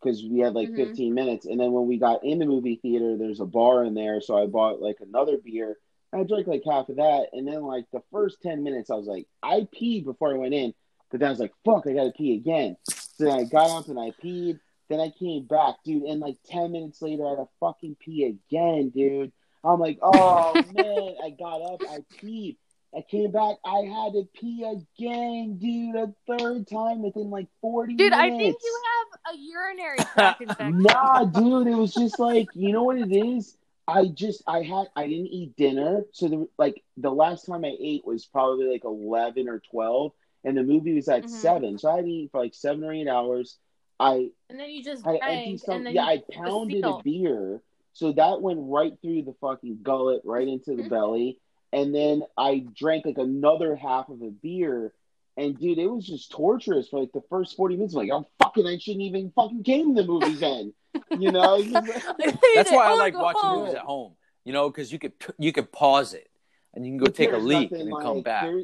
[0.00, 0.76] because we had like Mhm.
[0.76, 3.94] 15 minutes, and then when we got in the movie theater, there's a bar in
[3.94, 5.78] there, so I bought like another beer.
[6.12, 9.06] I drank like half of that, and then like the first 10 minutes, I was
[9.06, 10.72] like, I peed before I went in,
[11.10, 12.76] but then I was like, fuck, I gotta pee again.
[12.88, 14.60] So then I got up and I peed.
[14.88, 18.24] Then I came back, dude, and like 10 minutes later, I had to fucking pee
[18.24, 19.32] again, dude.
[19.64, 22.56] I'm like, oh man, I got up, I peed.
[22.94, 27.94] I came back, I had to pee again, dude, a third time within like 40
[27.94, 28.18] Dude, minutes.
[28.20, 28.80] I think you
[29.26, 30.82] have a urinary tract infection.
[30.82, 33.56] Nah, dude, it was just like you know what it is.
[33.88, 37.76] I just I had I didn't eat dinner, so the like the last time I
[37.78, 40.12] ate was probably like eleven or twelve,
[40.44, 41.28] and the movie was at Mhm.
[41.28, 43.58] seven, so I had eaten for like seven or eight hours.
[43.98, 45.76] I And then you just I, drank, empty stomach.
[45.78, 47.62] and then Yeah, you I pounded a beer,
[47.92, 50.82] so that went right through the fucking gullet, right into Mm-hmm.
[50.82, 51.38] the belly,
[51.76, 54.92] and then I drank like another half of a beer,
[55.36, 57.94] And dude, it was just torturous for like the first forty minutes.
[57.94, 60.72] I'm like, oh fucking, I shouldn't even fucking came to the movies then.
[61.10, 63.58] You know, It's just like- That's why I like watching home.
[63.60, 64.12] movies at home.
[64.44, 66.28] You know, because you could you could pause it
[66.74, 68.44] and you can go take a leak and then come back.
[68.44, 68.62] there-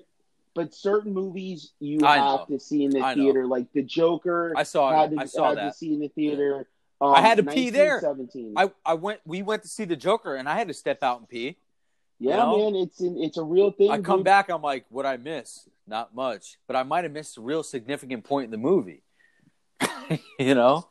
[0.54, 2.56] but certain movies you I have know.
[2.56, 3.22] to see in the I know.
[3.24, 4.52] theater, like the Joker.
[4.56, 5.16] I saw had it.
[5.16, 5.72] to, I saw had that.
[5.72, 6.68] to see in the theater.
[7.00, 8.00] Um, I had to pee there.
[8.02, 8.54] 1917.
[8.56, 9.20] I, I went.
[9.24, 11.56] We went to see the Joker, and I had to step out and pee.
[12.22, 12.70] Yeah, you know?
[12.70, 13.90] man, it's an, it's a real thing.
[13.90, 14.24] I come dude.
[14.26, 14.48] back.
[14.48, 15.68] I'm like, what I miss?
[15.86, 19.02] Not much, but I might have missed a real significant point in the movie.
[20.38, 20.86] you know?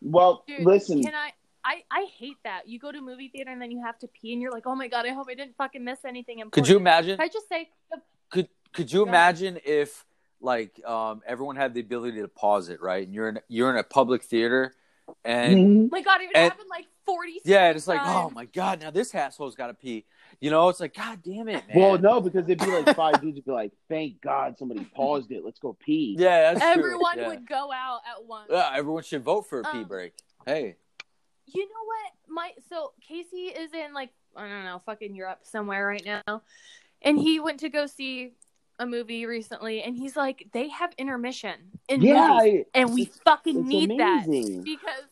[0.00, 1.32] Well, Dude, listen, Can I?
[1.64, 2.68] I, I hate that.
[2.68, 4.66] You go to a movie theater and then you have to pee and you're like,
[4.66, 6.52] oh my god, I hope I didn't fucking miss anything important.
[6.52, 7.16] Could you imagine?
[7.16, 7.68] Can I just say,
[8.30, 9.14] Could Could you Go ahead.
[9.14, 10.04] imagine if
[10.40, 13.04] like um, everyone had the ability to pause it, right?
[13.04, 14.74] And you're in you're in a public theater,
[15.24, 15.84] and Mhm.
[15.86, 18.80] oh my god, it would And- happen like 40 yeah, it's like, oh my god,
[18.82, 20.04] now this asshole's got to pee.
[20.40, 21.76] You know, it's like, god damn it, man.
[21.76, 25.30] well, no, because it'd be like five dudes would be like, "Thank God somebody paused
[25.32, 25.44] it.
[25.44, 26.84] Let's go pee." Yeah, that's true.
[26.84, 27.28] Everyone Yeah.
[27.28, 28.48] would go out at once.
[28.50, 30.12] Yeah, everyone should vote for a pee Um, break.
[30.44, 30.76] Hey,
[31.46, 32.12] You know what?
[32.28, 36.42] My so Casey is in like I don't know, fucking Europe somewhere right now,
[37.02, 38.32] and he went to go see
[38.78, 41.54] a movie recently, and he's like, they have intermission
[41.88, 44.56] in Yeah, movies, I- and we fucking need amazing.
[44.58, 45.04] that because.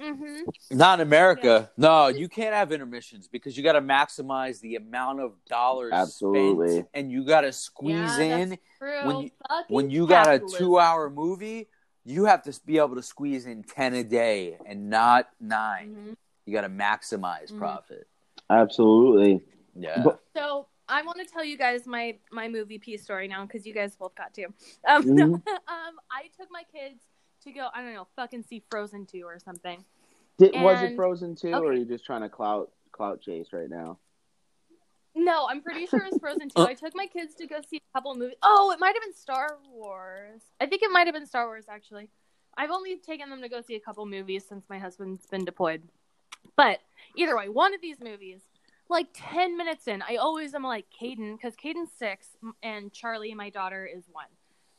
[0.00, 0.36] Hmm
[0.70, 1.70] not in America.
[1.76, 6.72] No, you can't have intermissions because you got to maximize the amount of dollars Absolutely.
[6.72, 8.58] spent, and you got to squeeze Yeah, in
[9.04, 11.68] when you- Fucking when you got a two-hour movie.
[12.04, 16.16] You have to be able to squeeze in ten a day and not 9 Mhm.
[16.46, 17.58] You got to maximize Mhm.
[17.58, 18.08] profit.
[18.48, 19.42] Absolutely.
[19.74, 20.02] Yeah.
[20.02, 23.66] But- So I want to tell you guys my my movie piece story now because
[23.66, 24.44] you guys both got to.
[24.44, 24.52] Um,
[25.68, 27.04] um, I took my kids
[27.44, 27.68] to go.
[27.74, 29.84] I don't know, fucking see Frozen two or something.
[30.38, 33.68] Did, was it Frozen two, or are you just trying to clout clout chase right
[33.68, 33.98] now?
[35.14, 36.66] No, I'm pretty sure it's Frozen Uh.
[36.66, 36.70] two.
[36.70, 38.36] I took my kids to go see a couple movies.
[38.42, 40.42] Oh, it might have been Star Wars.
[40.60, 42.08] I think it might have been Star Wars actually.
[42.56, 45.82] I've only taken them to go see a couple movies since my husband's been deployed.
[46.56, 46.80] But
[47.16, 48.40] either way, one of these movies,
[48.88, 52.28] like ten minutes in, I always am like Caden because Caden's six
[52.62, 54.26] and Charlie, my daughter, is one.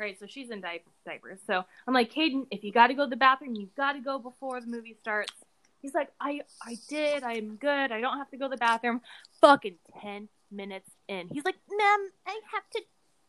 [0.02, 1.40] Right, so she's in di- diapers.
[1.46, 4.00] So I'm like, Caden, if you got to go to the bathroom, you've got to
[4.00, 5.32] go before the movie starts.
[5.80, 7.22] He's like, I, I did.
[7.22, 7.92] I'm good.
[7.92, 9.02] I don't have to go to the bathroom.
[9.42, 12.82] Fucking ten minutes in, he's like, Mom, I have to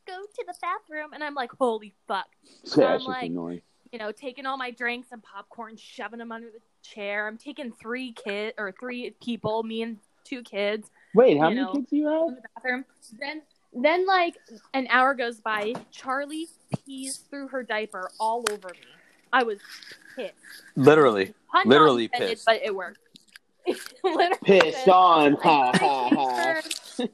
[0.06, 2.26] go to the bathroom, and I'm like, holy fuck
[2.76, 3.60] Yeah, I'm like- annoying.
[3.92, 7.28] you know, taking all my drinks and popcorn, shoving them under the chair.
[7.28, 11.72] I'm taking three kid or three people, me and two kids, Wait, how many know,
[11.74, 12.28] kids do you have?
[12.28, 12.84] in the bathroom.
[13.20, 13.42] Then,
[13.72, 14.36] then like
[14.74, 15.74] an hour goes by.
[15.90, 16.48] Charlie
[16.84, 18.86] pees through her diaper all over me.
[19.32, 19.58] I was
[20.16, 20.34] pissed.
[20.76, 21.34] Literally.
[21.50, 22.46] Pun Literally intended, pissed.
[22.46, 22.98] but it worked.
[24.04, 25.36] Literally Pissed on.
[25.36, 26.60] I Ha ha ha.
[26.98, 27.10] and,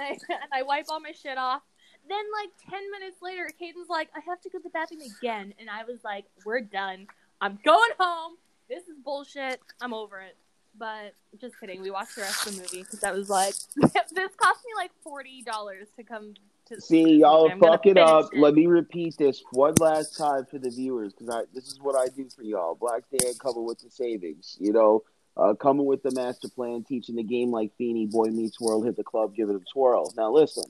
[0.00, 1.62] I, and I wipe all my shit off.
[2.06, 5.54] Then, like 10 minutes later, Caden's like, I have to go to the bathroom again.
[5.58, 7.06] And I was like, we're done.
[7.40, 8.34] I'm going home.
[8.68, 9.60] This is bullshit.
[9.80, 10.36] I'm over it.
[10.76, 11.82] But just kidding.
[11.82, 14.90] We watched the rest of the movie because I was like, this cost me like
[15.06, 16.34] $40 to come
[16.66, 18.30] to See, y'all fuck it up.
[18.32, 18.40] it.
[18.40, 21.94] Let me repeat this one last time for the viewers, because I this is what
[21.94, 22.74] I do for y'all.
[22.74, 25.02] Black Dan coming with the savings, you know,
[25.36, 28.96] uh, coming with the master plan, teaching the game like Feeny, Boy Meets World, hit
[28.96, 30.12] the club, give it a twirl.
[30.16, 30.64] Now listen,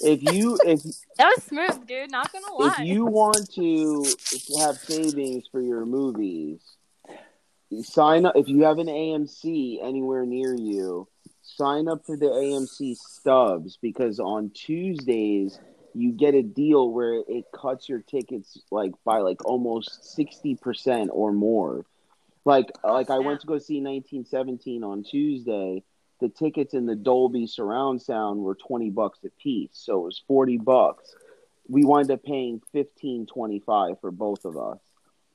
[0.00, 0.82] if you if
[1.18, 2.10] That was smooth, dude.
[2.10, 2.74] Not gonna lie.
[2.78, 4.04] if you want to
[4.60, 6.60] have savings for your movies,
[7.82, 8.34] sign up.
[8.36, 11.08] If you have an AMC anywhere near you,
[11.42, 15.58] sign up for the AMC stubs because on Tuesdays
[15.94, 21.10] you get a deal where it cuts your tickets like by like almost sixty percent
[21.12, 21.84] or more.
[22.44, 25.82] Like oh, like I went to go see 1917 on Tuesday.
[26.20, 30.22] The tickets in the Dolby surround sound were 20 bucks a piece, so it was
[30.26, 31.14] 40 bucks
[31.68, 34.78] we wind up paying fifteen twenty five for both of us.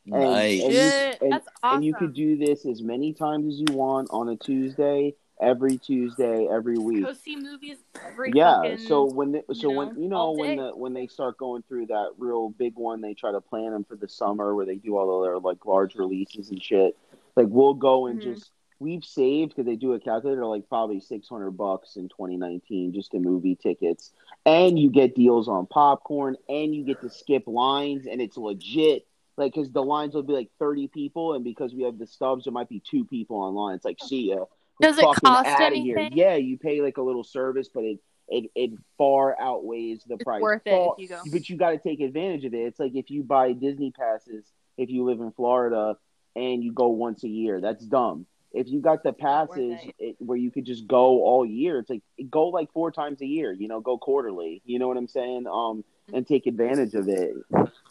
[0.06, 0.64] And- Nice.
[0.64, 1.76] and you- Shit, and- that's awesome.
[1.78, 5.78] And you could do this as many times as you want on a Tuesday, every
[5.78, 7.04] Tuesday, every week.
[7.04, 8.62] go see movies every Yeah.
[8.62, 11.38] fucking- So when they, so you when know, you know when the when they start
[11.38, 14.66] going through that real big one, they try to plan them for the summer where
[14.66, 16.98] they do all of their like large releases and shit.
[17.36, 18.24] Like we'll go and Mhm.
[18.24, 22.92] just we've saved because they do a calculator like probably six hundred bucks in 2019
[22.94, 24.12] just in movie tickets,
[24.46, 29.06] and you get deals on popcorn, and you get to skip lines, and it's legit.
[29.38, 32.46] Like, because the lines will be like 30 people, and because we have the stubs,
[32.46, 33.76] there might be two people online.
[33.76, 34.46] It's like, see ya.
[34.82, 36.12] Does it cost anything?
[36.14, 40.24] Yeah, you pay like a little service, but it it, it far outweighs the It's
[40.24, 40.42] price.
[40.42, 41.22] worth it if you go.
[41.32, 42.60] But you got to take advantage of it.
[42.60, 44.46] It's like if you buy Disney passes
[44.78, 45.98] if you live in Florida
[46.36, 47.62] and you go once a year.
[47.62, 48.26] That's dumb.
[48.54, 49.96] If you got the passes it.
[50.00, 53.26] it, where you could just go all year, it's like go like four times a
[53.26, 53.54] year.
[53.54, 54.62] You know, go quarterly.
[54.66, 55.46] You know what I'm saying?
[55.48, 57.34] Um, and take advantage of it.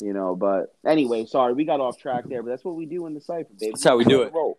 [0.01, 3.07] You know, but anyway, sorry, we got off track there, but that's what we do
[3.07, 3.73] in the cipher, baby.
[3.73, 4.33] That's how we do it.
[4.33, 4.59] Roll.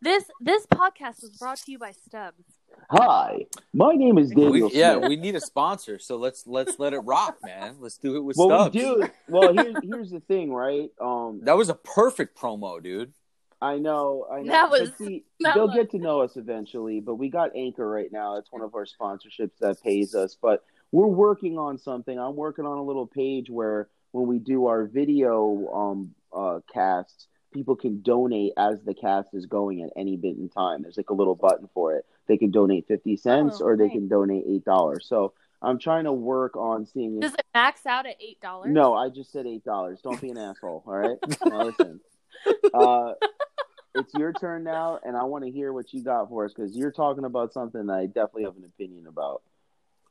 [0.00, 2.42] This this podcast was brought to you by Stubs.
[2.90, 4.68] Hi, my name is Daniel.
[4.68, 5.08] We, yeah, Smith.
[5.10, 7.76] we need a sponsor, so let's let's let it rock, man.
[7.78, 8.74] Let's do it with well, Stubs.
[8.74, 9.08] we do.
[9.28, 10.90] Well, here's here's the thing, right?
[11.00, 13.12] Um, That was a perfect promo, dude.
[13.60, 14.50] I know, I know.
[14.50, 17.88] That was- see, that they'll was- get to know us eventually, but we got Anchor
[17.88, 18.36] right now.
[18.38, 20.36] It's one of our sponsorships that pays us.
[20.42, 22.18] But we're working on something.
[22.18, 27.26] I'm working on a little page where when we do our video um uh casts,
[27.52, 30.82] people can donate as the cast is going at any bit in time.
[30.82, 32.04] There's like a little button for it.
[32.28, 35.06] They can donate fifty cents Oh, or they can donate eight dollars.
[35.08, 38.70] So I'm trying to work on seeing Does it max out at eight dollars?
[38.72, 40.00] no, I just said eight dollars.
[40.02, 40.82] Don't be an asshole.
[40.86, 41.18] All right.
[41.46, 42.00] Now listen.
[42.74, 43.12] Uh,
[43.94, 46.74] it's your turn now, and I want to hear what you got for us because
[46.76, 49.42] you're talking about something that I definitely have an opinion about.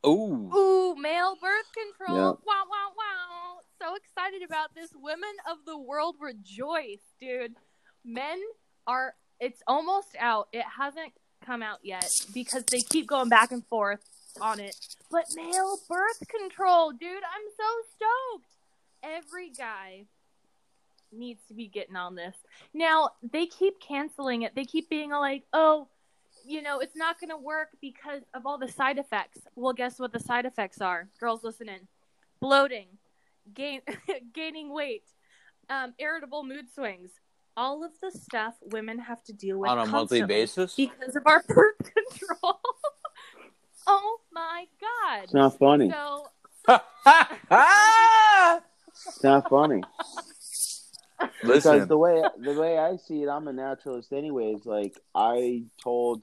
[0.06, 2.18] Ooh, Ooh, male birth control.
[2.18, 2.24] Yeah.
[2.24, 3.60] Wow, wow, wow.
[3.80, 4.90] So excited about this.
[4.96, 7.56] Women of the world rejoice, dude.
[8.04, 8.40] Men
[8.88, 10.48] are, it's almost out.
[10.52, 11.14] It hasn't
[11.46, 14.02] come out yet because they keep going back and forth
[14.40, 14.76] on it.
[15.10, 18.48] But male birth control, dude, I'm so stoked.
[19.04, 20.06] Every guy
[21.12, 22.36] needs to be getting on this.
[22.74, 24.56] Now, they keep canceling it.
[24.56, 25.88] They keep being like, oh,
[26.46, 29.40] you know, it's not going to work because of all the side effects.
[29.56, 31.08] Well, guess what the side effects are?
[31.20, 31.88] Girls, listen in.
[32.40, 32.88] Bloating,
[33.54, 33.82] gain,
[34.34, 35.04] gaining weight,
[35.70, 37.12] um, irritable mood swings.
[37.58, 40.74] All of the stuff women have to deal with on a monthly basis.
[40.76, 42.60] because of our birth control.
[43.88, 45.24] oh my god!
[45.26, 45.92] It's not funny.
[45.92, 46.28] So
[49.08, 49.84] It's not funny
[51.42, 54.66] because Listen, the way the way I see it, I'm a naturalist, anyways.
[54.66, 56.22] Like I told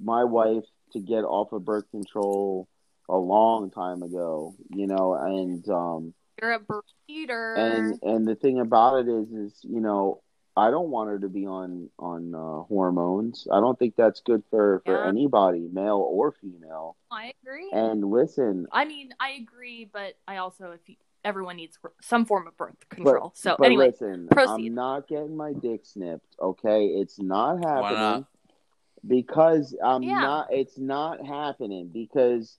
[0.00, 2.68] my wife to get off of birth control
[3.08, 7.54] a long time ago, you know, and um you're a breeder.
[7.54, 10.20] and and the thing about it is is you know
[10.56, 14.42] i don't want her to be on on uh, hormones i don't think that's good
[14.50, 15.08] for for Yeah.
[15.08, 17.70] anybody male or female I agree.
[17.72, 22.46] and listen I mean, I agree, but I also, if you, everyone needs some form
[22.48, 23.32] of birth control.
[23.36, 24.68] so but anyway, listen proceed.
[24.68, 28.24] i'm not getting my dick snipped okay it's not happening Why not?
[29.06, 30.20] Because i'm Yeah.
[30.20, 32.56] not it's not happening because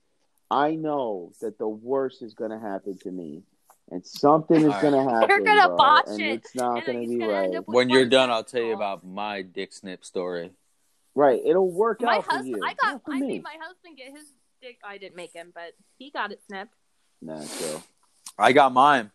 [0.50, 3.42] i know that the worst is going to happen to me
[3.90, 6.86] and something is going to happen You're gonna bro, botch and it, it's not and
[6.86, 10.04] going to be gonna right when you're done, I'll tell you about my dick snip
[10.04, 10.52] story.
[11.14, 12.56] right it'll work my out for husband.
[12.56, 13.26] you I got for I me.
[13.28, 14.26] made my husband get his
[14.62, 14.78] dick.
[14.84, 16.74] I didn't make him, but he got it snipped.
[17.22, 17.82] Nah, so
[18.38, 19.10] I got mine,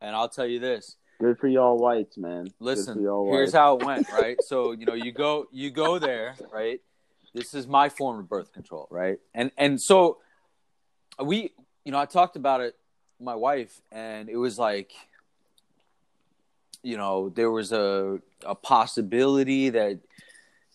[0.00, 0.96] and I'll tell you this.
[1.20, 2.48] Good for y'all whites, man.
[2.60, 3.54] Listen, y'all here's whites.
[3.54, 4.42] how it went, right?
[4.42, 6.80] so you know, you go, you go there, right?
[7.34, 9.18] This is my form of birth control, right?
[9.34, 10.18] And and so
[11.22, 11.52] we,
[11.84, 12.76] you know, I talked about it,
[13.18, 14.92] with my wife, and it was like,
[16.82, 20.00] you know, there was a a possibility that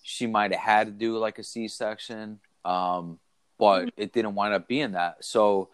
[0.03, 3.19] she might have had to do like a C section, um,
[3.57, 5.23] but it didn't wind up being that.
[5.23, 5.69] So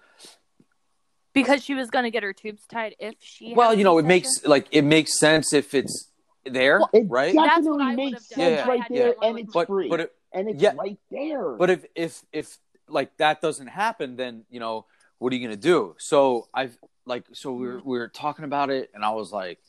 [1.35, 3.53] Because she was going to get her tubes tied if she.
[3.53, 4.07] well, you know, it C-section.
[4.07, 6.09] makes like it makes sense if it's
[6.45, 7.35] there, Well, It right?
[7.35, 8.53] That's definitely what I makes would've sense done.
[8.53, 10.73] Yeah, right I there, and it's but free, but it, and it's yeah.
[10.75, 11.51] right there.
[11.53, 12.57] But if if if
[12.87, 14.85] like that doesn't happen, then you know
[15.19, 15.95] what are you gonna do?
[15.99, 19.59] So I've like so we were we were talking about it, and I was like,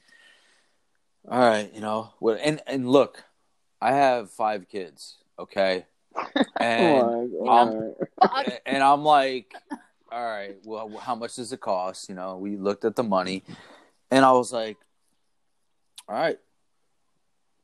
[1.28, 2.38] all right, you know, what?
[2.42, 3.24] And and look,
[3.80, 5.86] I have five kids, okay,
[6.60, 7.94] and Oh, alright.
[8.20, 8.60] Fuck.
[8.66, 9.54] and I'm like,
[10.10, 12.08] all right, well, how much does it cost?
[12.08, 13.42] You know, we looked at the money,
[14.10, 14.76] and I was like,
[16.08, 16.38] all right,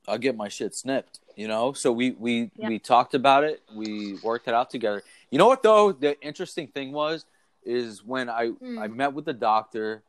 [0.08, 1.20] I'll get my shit snipped.
[1.36, 2.68] You know, so we we Yeah.
[2.68, 3.62] we talked about it.
[3.74, 5.02] We worked it out together.
[5.30, 5.92] You know what though?
[5.92, 7.24] The interesting thing was
[7.64, 8.78] is when I Hmm.
[8.78, 10.02] I met with the doctor,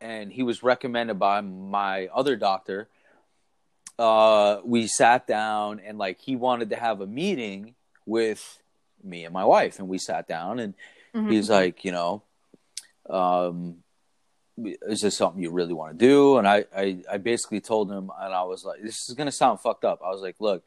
[0.00, 2.88] and he was recommended by my other doctor.
[3.98, 7.74] Uh, we sat down and like he wanted to have a meeting
[8.06, 8.58] with
[9.04, 10.74] me and my wife, and we sat down and
[11.14, 11.30] Mhm.
[11.32, 12.22] he's like, you know,
[13.08, 13.76] um,
[14.56, 16.36] is this something you really want to do?
[16.38, 19.60] And I, I, I basically told him, and I was like, this is gonna sound
[19.60, 20.00] fucked up.
[20.04, 20.64] I was like, look,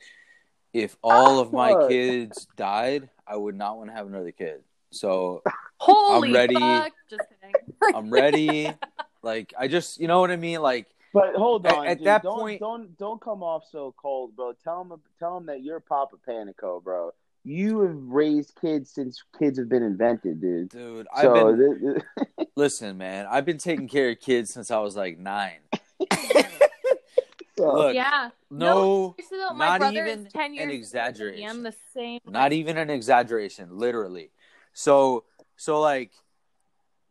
[0.74, 1.90] if all of my What?
[1.90, 4.64] kids died, I would not want to have another kid.
[4.92, 5.44] So
[5.78, 6.56] Holy ready.
[6.56, 6.92] fuck!
[7.10, 7.56] Just kidding.
[7.96, 8.72] I'm ready.
[9.22, 10.62] like, I just, you know what I mean?
[10.62, 12.08] Like, But hold At- on, at dude.
[12.08, 14.54] that don't, point- don't don't come off so cold, bro.
[14.64, 17.12] Tell him tell him that you're Papa Panico, bro.
[17.46, 20.70] You have raised kids since kids have been invented, dude.
[20.70, 22.02] dude, I've been th-
[22.38, 23.26] th- listen, man.
[23.30, 25.60] I've been taking care of kids since I was like nine.
[27.58, 28.30] so- Look, yeah.
[28.50, 30.64] no, Seriously though, my not even ten years.
[30.64, 30.76] an older than me.
[30.76, 31.50] exaggeration.
[31.50, 32.20] I'm the same.
[32.26, 34.32] not even an exaggeration literally
[34.74, 35.24] so
[35.56, 36.12] so like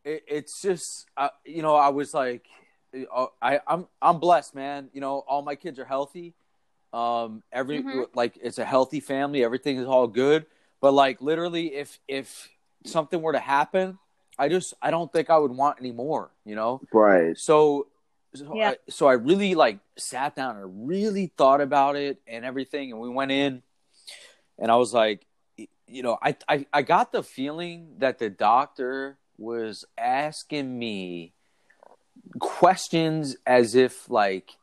[0.05, 2.45] it, it's just uh, you know I was like
[3.15, 6.35] uh, I I'm I'm blessed man you know all my kids are healthy
[6.93, 8.07] um every Mhm.
[8.15, 10.47] like it's a healthy family everything is all good
[10.81, 12.51] but like literally if if
[12.85, 13.99] something were to happen
[14.39, 17.37] I just I don't think I would want any more you know Right.
[17.39, 17.87] so
[18.35, 18.71] so, Yeah.
[18.71, 23.01] I, so I really like sat down and really thought about it and everything and
[23.01, 23.63] we went in
[24.59, 25.27] and I was like
[25.87, 31.33] you know I I, I got the feeling that the doctor was asking me
[32.39, 34.57] questions as if like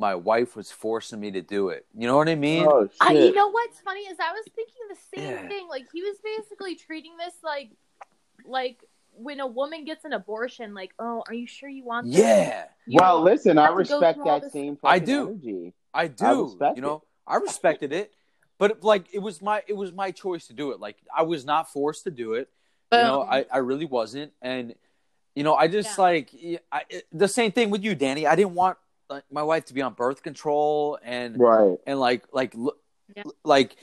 [0.00, 2.96] my wife was forcing me to do it you know what I mean Oh shit.
[3.00, 5.48] I, you know what's funny is I was thinking the same Yeah.
[5.48, 5.68] thing.
[5.68, 7.70] Like he was basically treating this like,
[8.44, 8.78] like
[9.12, 10.72] when a woman gets an abortion.
[10.74, 12.06] Like, oh, are you sure you want?
[12.06, 12.18] This?
[12.18, 15.28] yeah You well, don't listen, I have to go respect that this- same I do.
[15.28, 15.74] energy.
[15.92, 16.44] I do.
[16.44, 18.12] respect you know, I respected it,
[18.58, 20.80] but like it was my it was my choice to do it.
[20.80, 22.48] Like I was not forced to do it.
[22.92, 24.74] You know, I I really wasn't, and
[25.34, 26.02] you know, I just Yeah.
[26.02, 26.30] like
[26.72, 28.26] I, it- the same thing with you, Danny.
[28.26, 28.78] I didn't want
[29.10, 31.78] like, my wife to be on birth control and Right.
[31.86, 32.54] and like like
[33.16, 33.24] Yeah.
[33.44, 33.76] like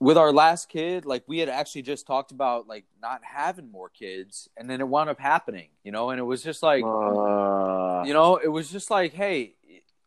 [0.00, 3.88] with our last kid like we had actually just talked about like not having more
[3.88, 8.02] kids and then it wound up happening you know and it was just like Uh,
[8.04, 9.54] you know it was just like hey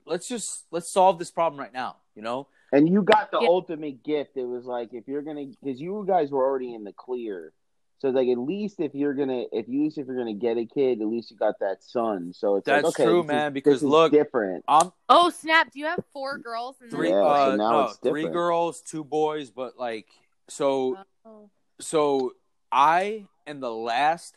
[0.06, 3.48] let's just let's solve this problem right now you know and you got the Yeah.
[3.48, 4.36] ultimate gift.
[4.36, 7.54] It was like if you're gonna, because you guys were already in the clear.
[8.00, 11.02] So like at least if you're gonna, if you if you're gonna get a kid,
[11.02, 12.32] at least you got that son.
[12.34, 14.64] So it's That's like, okay, true, this is- man, because look- different.
[14.68, 15.72] i'm Oh snap!
[15.72, 16.76] Do you have four girls?
[16.82, 20.08] And three Yeah, uh so now no, it's three girls two boys but like
[20.48, 21.50] so Oh.
[21.80, 22.34] so
[22.72, 24.36] I am the last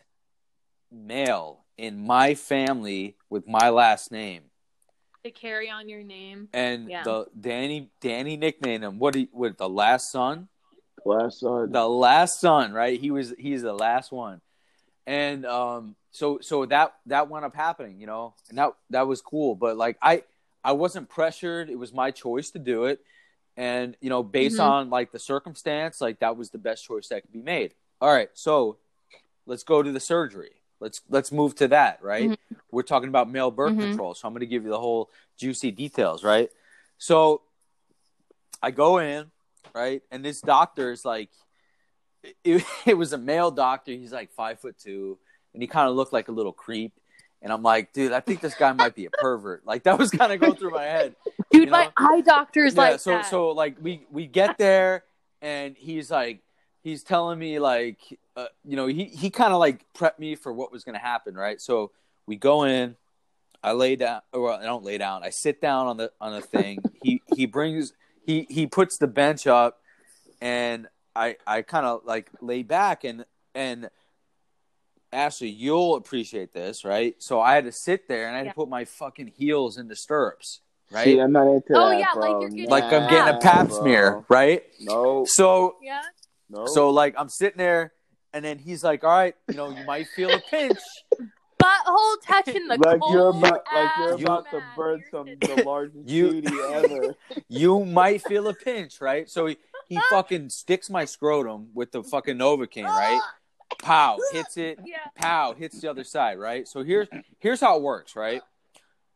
[0.90, 4.42] male in my family with my last name,
[5.24, 6.48] to carry on your name.
[6.52, 7.02] and Yeah.
[7.04, 8.98] the Danny Danny nicknamed him.
[8.98, 10.48] What he with the last son,
[11.04, 11.72] Last son.
[11.72, 12.98] the last son, right?
[13.00, 14.40] He was he's the last one,
[15.06, 19.20] and um, so so that that wound up happening, you know, and that that was
[19.20, 19.54] cool.
[19.54, 20.24] But like I
[20.62, 23.00] I wasn't pressured; it was my choice to do it,
[23.56, 24.64] and you know, based Mhm.
[24.64, 27.74] on like the circumstance, like that was the best choice that could be made.
[28.00, 28.78] All right, so
[29.46, 30.62] let's go to the surgery.
[30.80, 32.30] Let's let's move to that, right?
[32.70, 33.80] We're talking about male birth Mhm.
[33.90, 36.50] control, so I'm going to give you the whole juicy details, right?
[36.98, 37.42] So
[38.62, 39.30] I go in,
[39.74, 41.30] right, and this doctor is like,
[42.44, 43.92] it, it was a male doctor.
[43.92, 45.18] He's like five foot two,
[45.54, 46.92] and he kind of looked like a little creep.
[47.42, 49.64] And I'm like, dude, I think this guy might be a pervert.
[49.64, 51.16] Like that was kind of going through my head.
[51.50, 51.90] Dude, You my know?
[51.96, 53.26] eye doctor's yeah, like so that.
[53.26, 55.04] so like we we get there,
[55.40, 56.42] and he's like,
[56.82, 57.98] he's telling me like,
[58.36, 61.34] uh, you know, he he kind of like prepped me for what was gonna happen,
[61.34, 61.58] right?
[61.62, 61.92] So
[62.26, 62.94] we go in,
[63.62, 66.42] I lay down, or I don't lay down, I sit down on the on the
[66.42, 66.82] thing.
[67.02, 67.94] he he brings
[68.30, 69.80] he he puts the bench up,
[70.40, 73.24] and I I kind of like lay back and
[73.54, 73.90] and.
[75.12, 77.16] Ashley, you'll appreciate this, right?
[77.18, 78.52] So I had to sit there and I had Yeah.
[78.52, 81.02] to put my fucking heels in the stirrups, right?
[81.02, 83.70] See, I'm not into Oh, that, yeah, like you're getting like I'm getting a pap
[83.70, 83.80] bro.
[83.80, 84.62] smear, right?
[84.80, 86.02] No, So yeah.
[86.48, 86.64] no.
[86.66, 87.92] so like I'm sitting there
[88.32, 90.78] and then he's like, All right, you know, you might feel a pinch.
[91.60, 95.62] Butthole touching the like you're cold about, like you're ass about to burn some the
[95.64, 97.14] largest You- booty ever.
[97.48, 99.28] You might feel a pinch, right?
[99.28, 99.56] So he,
[99.88, 103.20] he fucking sticks my scrotum with the fucking Novocaine, right?
[103.82, 104.98] Pow, hits it, Yeah.
[105.14, 106.66] pow, hits the other side, right?
[106.68, 107.08] So here's
[107.38, 108.42] here's how it works, right?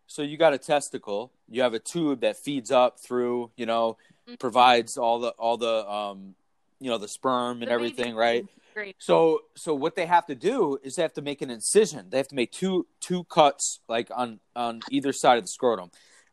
[0.06, 3.96] So you got a testicle, you have a tube that feeds up through, you know,
[4.28, 4.38] Mhm.
[4.38, 6.34] provides all the all the um
[6.80, 8.46] you know, the sperm and The baby everything, right?
[8.74, 8.96] Great.
[8.98, 12.10] So so what they have to do is they have to make an incision.
[12.10, 15.90] They have to make two two cuts like on on either side of the scrotum,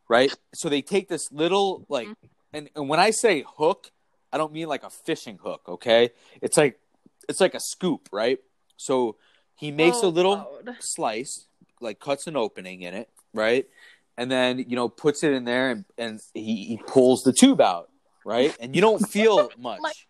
[0.08, 0.34] right?
[0.52, 2.26] So they take this little like mm-hmm.
[2.52, 3.92] and, and when I say hook,
[4.32, 6.10] I don't mean like a fishing hook, okay?
[6.40, 6.80] It's like
[7.28, 8.38] it's like a scoop, right?
[8.76, 9.16] So
[9.54, 10.76] he makes a Oh, little Lord.
[10.80, 11.46] slice,
[11.80, 13.66] like cuts an opening in it, right?
[14.16, 17.60] And then you know puts it in there and, and he, he pulls the tube
[17.60, 17.88] out,
[18.24, 18.56] right?
[18.58, 20.08] And you don't feel much.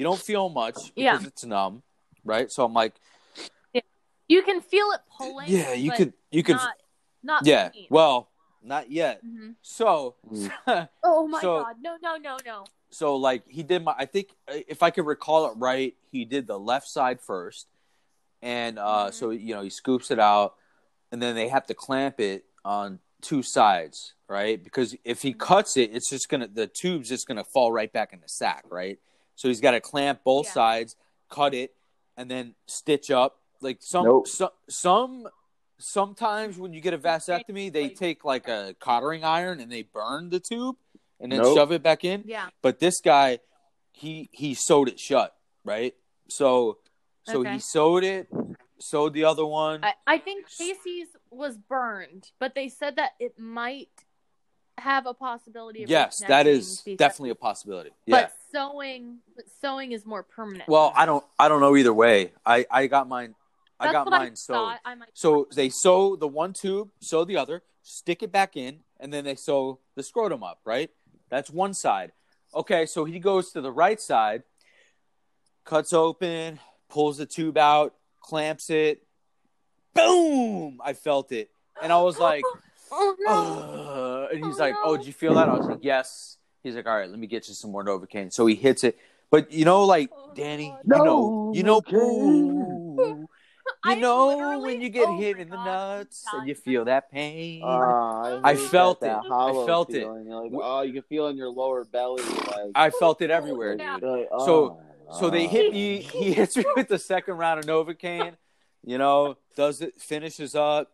[0.00, 1.18] My- You don't feel much because Yeah.
[1.26, 1.82] it's numb,
[2.24, 2.50] right?
[2.50, 2.94] So I'm like,
[3.74, 3.82] yeah.
[4.28, 5.48] You can feel it pulling.
[5.48, 6.74] yeah, you but could, you could, Not,
[7.22, 7.68] not yeah.
[7.68, 7.86] pain.
[7.90, 8.28] Well,
[8.62, 9.22] not yet.
[9.24, 9.56] Mhm.
[9.62, 10.16] So,
[11.04, 11.76] Oh my So- god!
[11.82, 12.64] No, no, no, no.
[12.90, 13.94] so like he did my.
[13.98, 17.66] I think if I could recall it right, he did the left side first,
[18.42, 19.14] and uh, Mhm.
[19.14, 20.54] so you know he scoops it out,
[21.12, 24.62] and then they have to clamp it on two sides, right?
[24.62, 28.12] Because if he cuts it, it's just gonna the tube's just gonna fall right back
[28.12, 28.98] in the sack, right?
[29.36, 30.52] So he's got to clamp both Yeah.
[30.52, 30.96] sides,
[31.28, 31.74] cut it,
[32.16, 33.38] and then stitch up.
[33.60, 34.28] Like some Nope.
[34.28, 35.28] so, some
[35.78, 40.28] sometimes when you get a vasectomy, they take like a cottering iron and they burn
[40.30, 40.76] the tube
[41.18, 41.56] and then Nope.
[41.56, 42.22] shove it back in.
[42.26, 42.48] Yeah.
[42.62, 43.38] But this guy,
[43.92, 45.94] he he sewed it shut, right?
[46.28, 46.78] So
[47.26, 47.54] so Okay.
[47.54, 48.28] he sewed it
[48.78, 49.84] sewed the other one.
[49.84, 53.90] I, I think Casey's was burned, but they said that it might
[54.78, 57.90] have a possibility of yes, that reconnecting is because- definitely a possibility.
[58.06, 58.22] Yeah.
[58.22, 60.68] But sewing, but sewing is more permanent.
[60.68, 62.32] well, I don't I don't know either way.
[62.44, 63.34] I I got mine
[63.78, 65.06] I got mine I sewed.
[65.14, 69.24] So they sew the one tube, sew the other, stick it back in, and then
[69.24, 70.90] they sew the scrotum up, right?
[71.30, 72.12] That's one side.
[72.54, 74.42] Okay, so he goes to the right side,
[75.64, 79.02] cuts open, pulls the tube out, clamps it.
[79.94, 80.80] Boom!
[80.84, 81.50] I felt it.
[81.82, 82.42] And I was like,
[82.92, 84.24] oh no!
[84.26, 84.96] "Ugh." and he's Oh, like, "Oh, no.
[84.98, 87.48] did you feel that?" I was like, "Yes." He's like, "All right, let me get
[87.48, 88.98] you some more Novocaine." So he hits it,
[89.30, 90.98] but you know, like Oh, Danny, God.
[90.98, 92.98] you know, you know, Novocaine.
[93.00, 93.28] Ooh.
[93.86, 95.64] you know when you get oh hit in the God,
[95.98, 97.62] nuts I'm and you feel that pain.
[97.64, 99.22] Ah, I hate felt that, it.
[99.22, 100.00] that I hollow felt it.
[100.02, 100.26] feeling.
[100.26, 102.22] You're like, oh, you can feel in your lower belly.
[102.24, 103.94] Like, I felt it everywhere, Yeah.
[103.98, 104.02] dude.
[104.02, 105.48] you're So- oh, So they ah.
[105.48, 105.98] hit me.
[105.98, 108.34] He hits me with the second round of Novocaine.
[108.84, 110.90] You know, does it, finishes up,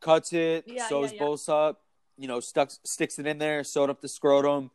[0.00, 1.24] cuts it, Yeah, sews yeah, yeah.
[1.26, 1.80] both up.
[2.16, 4.70] You know, stuck sticks it in there, sewed up the scrotum,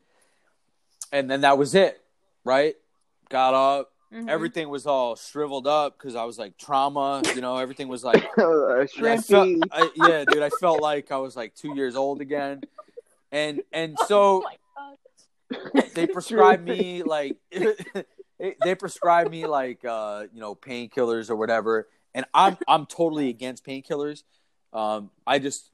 [1.11, 2.01] and then that was it.
[2.43, 2.75] Right?
[3.29, 3.91] Got up.
[4.13, 4.29] Mhm.
[4.29, 7.21] Everything was all shriveled up because I was like trauma.
[7.33, 9.47] You know, everything was like Uh, Yeah, I felt.
[9.71, 12.61] I, yeah, dude, I felt like I was like two years old again,
[13.31, 14.55] and and Oh so my
[15.73, 15.83] God.
[15.95, 17.37] they prescribed me like
[18.63, 23.65] they prescribed me like uh, you know painkillers or whatever, and I'm I'm totally against
[23.65, 24.23] painkillers.
[24.71, 25.71] Um, I just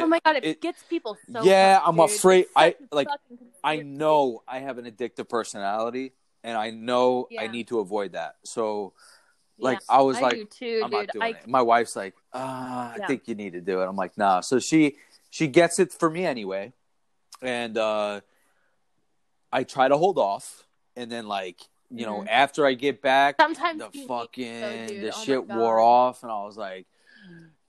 [0.00, 1.42] Oh my god, it, it- gets people so.
[1.44, 2.04] Yeah, I'm dude.
[2.06, 3.08] afraid- I- like,
[3.64, 6.12] I know I have an addictive personality,
[6.42, 8.36] and I know I need to avoid that.
[8.44, 8.92] So
[9.58, 10.98] like Yeah, I was I like, too, I'm dude.
[10.98, 11.46] not doing I, it.
[11.46, 13.06] My wife's like, ah, I Yeah.
[13.06, 13.86] think you need to do it.
[13.86, 14.40] I'm like, nah.
[14.40, 14.96] So she
[15.30, 16.72] she gets it for me anyway,
[17.40, 18.20] and uh,
[19.52, 20.66] I try to hold off,
[20.96, 22.28] and then like you know Mhm.
[22.28, 25.02] after I get back, Sometimes the fucking dude.
[25.02, 26.86] the Oh shit wore off, and I was like,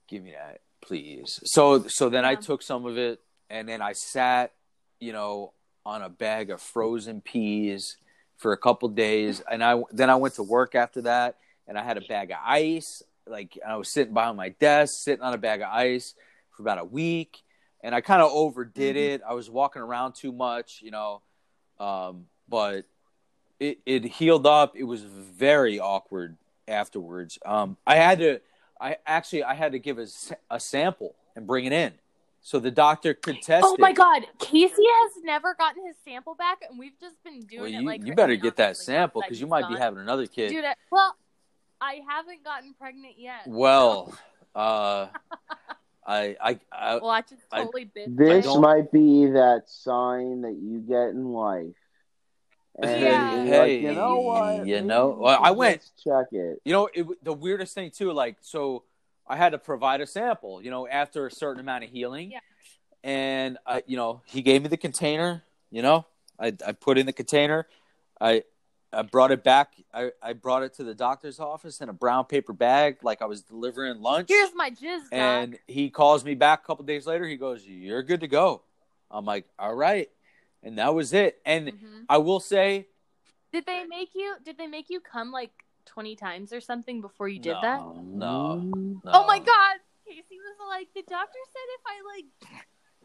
[0.08, 1.40] give me that, please.
[1.44, 3.20] So so then I took some of it,
[3.50, 4.52] and then I sat,
[5.00, 5.52] you know,
[5.84, 7.96] on a bag of frozen peas
[8.36, 11.82] for a couple days, and I then I went to work after that, and I
[11.82, 13.02] had a bag of ice.
[13.26, 16.14] Like I was sitting behind my desk, sitting on a bag of ice
[16.50, 17.42] for about a week,
[17.82, 19.14] and I kind of overdid Mhm.
[19.14, 19.22] it.
[19.26, 21.22] I was walking around too much, you know,
[21.78, 22.84] um, but
[23.58, 24.76] it it healed up.
[24.76, 26.36] It was very awkward
[26.68, 27.38] afterwards.
[27.44, 28.40] Um, I had to,
[28.80, 30.06] I actually I had to give a,
[30.50, 31.92] a sample and bring it in,
[32.40, 33.96] so the doctor could test Oh my it.
[33.96, 37.74] god, Casey has never gotten his sample back, and we've just been doing Well, it
[37.82, 40.50] you, like you better get that sample because you he's might be having another kid.
[40.50, 41.16] Dude, I- well,
[41.80, 43.42] I haven't gotten pregnant yet.
[43.46, 44.12] Well,
[44.54, 45.06] uh,
[46.06, 48.16] I, I, I, well, I just I- totally bit.
[48.16, 51.74] This don't- might be that sign that you get in life.
[52.82, 53.44] And Yeah.
[53.44, 54.66] you're like, Hey, you know what?
[54.66, 56.60] you know, well, I went- just check it.
[56.64, 58.84] you know, it, the weirdest thing too, like, so
[59.26, 62.40] I had to provide a sample, you know, after a certain amount of healing, Yeah.
[63.02, 66.06] and I, you know, he gave me the container, you know,
[66.38, 67.66] I, I put in the container,
[68.20, 68.42] I,
[68.92, 72.24] I brought it back, I, I brought it to the doctor's office in a brown
[72.26, 74.28] paper bag, like I was delivering lunch.
[74.28, 75.12] Here's my jizz, doc.
[75.12, 77.24] And he calls me back a couple days later.
[77.26, 78.62] He goes, "You're good to go."
[79.10, 80.10] I'm like, "All right,"
[80.64, 81.40] and that was it.
[81.44, 82.06] And Mhm.
[82.08, 82.88] I will say,
[83.52, 84.34] Did they make you?
[84.44, 85.52] Did they make you come like
[85.84, 87.80] twenty times or something before you did no, that?
[88.04, 89.00] No, no.
[89.06, 89.76] Oh my god,
[90.08, 92.64] Casey was like, the doctor said if I like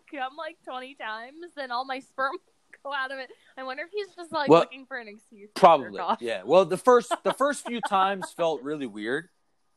[0.09, 2.37] come like twenty times, then all my sperm
[2.83, 3.29] go out of it.
[3.57, 5.49] I wonder if he's just like Well, looking for an excuse.
[5.53, 6.41] Probably, yeah.
[6.43, 9.29] Well, the first the first few times felt really weird,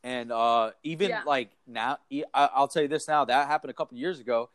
[0.03, 1.23] and uh, even Yeah.
[1.27, 1.99] like now,
[2.33, 3.27] I'll tell you this now.
[3.27, 4.49] That happened a couple years ago,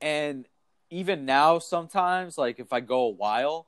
[0.00, 0.46] and
[0.90, 3.66] even now, sometimes like if I go a while,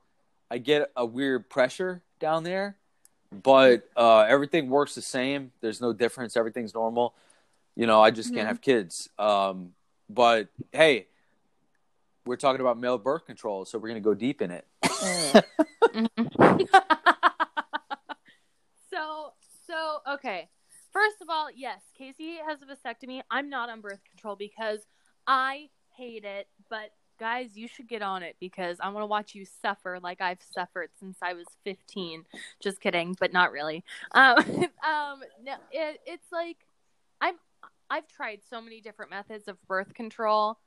[0.50, 2.76] I get a weird pressure down there,
[3.32, 5.52] but uh, everything works the same.
[5.60, 6.36] There's no difference.
[6.36, 7.14] Everything's normal.
[7.74, 8.48] You know, I just can't Mhm.
[8.48, 9.08] have kids.
[9.18, 9.74] Um,
[10.08, 11.08] but hey,
[12.24, 14.66] we're talking about male birth control, so we're gonna go deep in it.
[18.90, 19.32] So
[19.66, 20.48] so okay.
[20.92, 23.20] First of all, yes, Casey has a vasectomy.
[23.30, 24.80] I'm not on birth control because
[25.26, 29.34] I hate it, but guys, you should get on it because I want to watch
[29.34, 32.24] you suffer like I've suffered since I was 15.
[32.60, 33.84] Just kidding, but not really.
[34.12, 36.58] Um, um, no, it, it's like
[37.20, 37.36] I'm
[37.90, 40.58] I've tried so many different methods of birth control.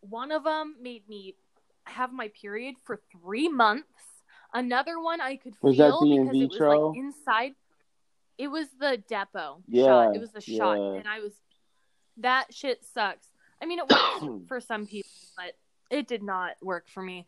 [0.00, 1.34] One of them made me
[1.84, 3.86] have my period for three months.
[4.52, 7.52] Another one I could Was feel because it was like inside.
[8.38, 10.16] It was the Depo Yeah, shot.
[10.16, 10.98] It was the shot, yeah.
[10.98, 11.32] and I was
[12.18, 13.28] that shit sucks.
[13.60, 15.54] I mean, it works for some people, but
[15.90, 17.26] it did not work for me.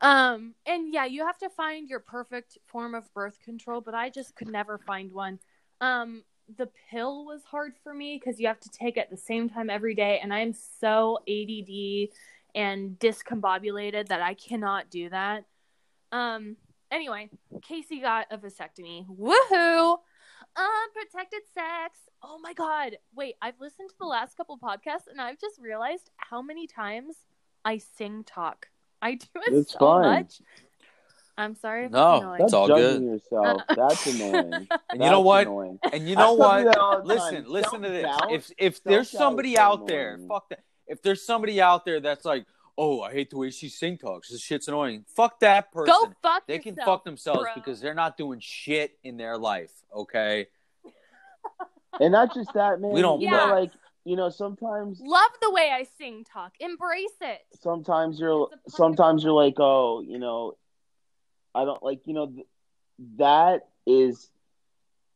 [0.00, 4.10] Um, and yeah, you have to find your perfect form of birth control, but I
[4.10, 5.38] just could never find one.
[5.80, 6.22] Um,
[6.56, 9.48] the pill was hard for me because you have to take it at the same
[9.48, 12.08] time every day, and I am so ADD
[12.54, 15.44] and discombobulated that I cannot do that.
[16.12, 16.56] Um.
[16.90, 17.28] Anyway,
[17.60, 19.06] Casey got a vasectomy.
[19.06, 19.98] Woohoo!
[20.56, 21.98] Unprotected sex.
[22.22, 22.96] Oh my god.
[23.14, 27.14] Wait, I've listened to the last couple podcasts and I've just realized how many times
[27.64, 28.68] I sing talk.
[29.02, 30.02] I do it It's so fine.
[30.02, 30.40] much.
[31.36, 32.24] I'm sorry No, it's.
[32.24, 33.22] It's That's all judging good.
[33.22, 33.62] yourself.
[33.76, 34.68] That's annoying.
[34.90, 35.42] And you know what?
[35.46, 35.78] annoying.
[35.92, 36.64] And you know what?
[36.64, 37.52] that all Listen, time.
[37.52, 38.02] listen to this.
[38.04, 40.28] Self-doubt- If if there's self-doubt somebody so out there, annoying.
[40.28, 40.64] fuck that.
[40.88, 42.44] If there's somebody out there that's like,
[42.76, 44.30] oh, I hate the way she sing talks.
[44.30, 45.04] This shit's annoying.
[45.14, 45.92] Fuck that person.
[45.94, 46.76] Go fuck they yourself.
[46.76, 47.52] can fuck themselves bro.
[47.54, 49.72] because they're not doing shit in their life.
[49.94, 50.48] Okay.
[52.00, 52.90] And not just that, man.
[52.92, 53.30] We don't Yeah.
[53.30, 53.70] know, like
[54.04, 56.54] you know, sometimes Love the way I sing talk.
[56.60, 57.40] Embrace it.
[57.60, 60.56] sometimes you're It's a part of sometimes you're like oh you know
[61.54, 62.46] i don't like you know th-
[63.16, 64.30] that is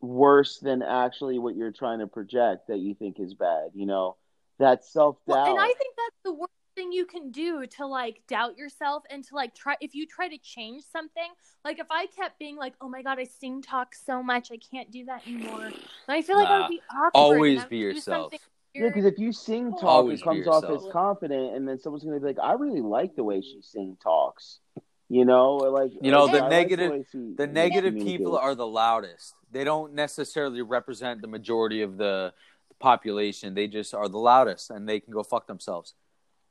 [0.01, 4.17] worse than actually what you're trying to project that you think is bad you know
[4.59, 8.23] that self-doubt Well, and I think that's the worst thing you can do to like
[8.29, 11.31] doubt yourself and to like try if you try to change something.
[11.65, 14.57] Like if I kept being like, "Oh my god, I sing talk so much, I
[14.57, 17.11] can't do that anymore," then I feel like I would be awkward.
[17.15, 18.33] Always and I be do yourself.
[18.75, 22.05] Something yeah because if you sing talk it comes off as confident and then someone's
[22.05, 24.61] gonna be like i really like the way she sing talks
[25.09, 28.39] you know or like You know, like, the I like negative- she- The negative people
[28.39, 29.35] are the loudest.
[29.51, 32.33] They don't necessarily represent the majority of the
[32.79, 33.53] population.
[33.55, 35.93] They just are the loudest, and they can go fuck themselves.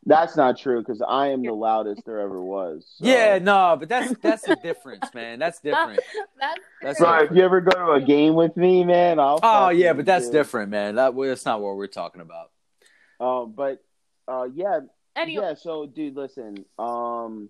[0.06, 3.06] That's not true because i am the loudest there ever was so.
[3.06, 5.38] Yeah, no, but that's that's the difference, man.
[5.40, 6.00] That's different.
[6.40, 7.08] That's, That's true.
[7.08, 9.40] Bro, if you ever go to a game with me, man, I'll.
[9.44, 10.32] Oh yeah, but that's too.
[10.34, 10.96] different, man.
[10.96, 12.50] That that's not what we're talking about.
[13.20, 13.84] Um, but
[14.28, 14.80] uh, yeah,
[15.16, 15.54] Anyway, yeah.
[15.56, 16.66] So, dude, listen.
[16.80, 17.50] Um,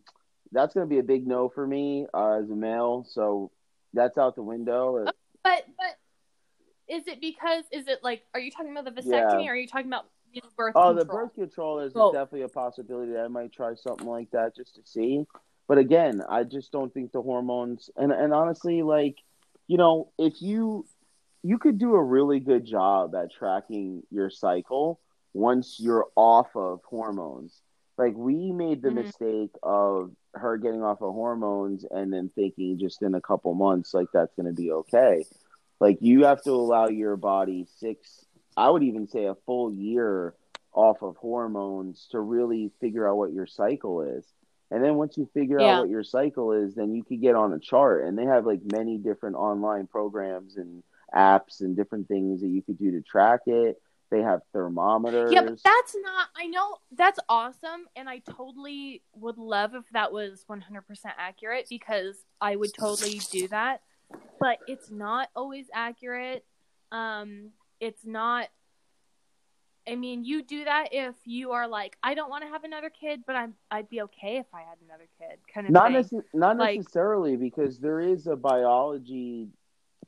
[0.51, 3.05] that's gonna be a big no for me uh, as a male.
[3.09, 3.51] So
[3.93, 5.05] that's out the window.
[5.43, 5.97] but but
[6.89, 9.49] is it because is it like are you talking about the vasectomy Yeah.
[9.49, 10.95] or are you talking about you know, birth Oh, control?
[10.95, 12.13] the birth control is Both.
[12.13, 15.25] definitely a possibility I might try something like that just to see.
[15.67, 19.17] But again, I just don't think the hormones and and honestly, like
[19.67, 20.85] you know, if you
[21.43, 24.99] you could do a really good job at tracking your cycle
[25.33, 27.61] once you're off of hormones.
[27.97, 28.95] Like we made the Mhm.
[28.95, 33.93] mistake of her getting off of hormones and then thinking just in a couple months
[33.93, 35.25] like that's going to be okay.
[35.79, 38.25] Like you have to allow your body six
[38.57, 40.35] I would even say a full year
[40.73, 44.25] off of hormones to really figure out what your cycle is.
[44.69, 45.77] And then once you figure Yeah.
[45.77, 48.05] out what your cycle is, then you could get on a chart.
[48.05, 50.81] And they have like many different online programs and
[51.13, 53.81] apps and different things that you could do to track it.
[54.09, 55.33] They have thermometers.
[55.33, 56.27] Yeah, but that's not.
[56.35, 60.61] I know that's awesome, and I totally would love if that was 100%
[61.17, 63.81] accurate because I would totally do that.
[64.39, 66.45] But it's not always accurate.
[66.91, 67.51] Um,
[67.81, 68.47] it's not.
[69.89, 72.91] I mean, you do that if you are like, I don't want to have another
[72.91, 76.21] kid, but I'm, I'd be okay if I had another kid, kind of not necess-
[76.35, 79.49] not Like- necessarily because there is a biology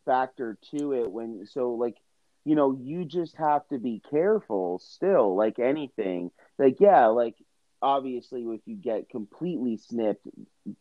[0.05, 1.95] factor to it when so like
[2.43, 7.35] you know you just have to be careful still like anything like yeah like
[7.81, 10.27] obviously if you get completely snipped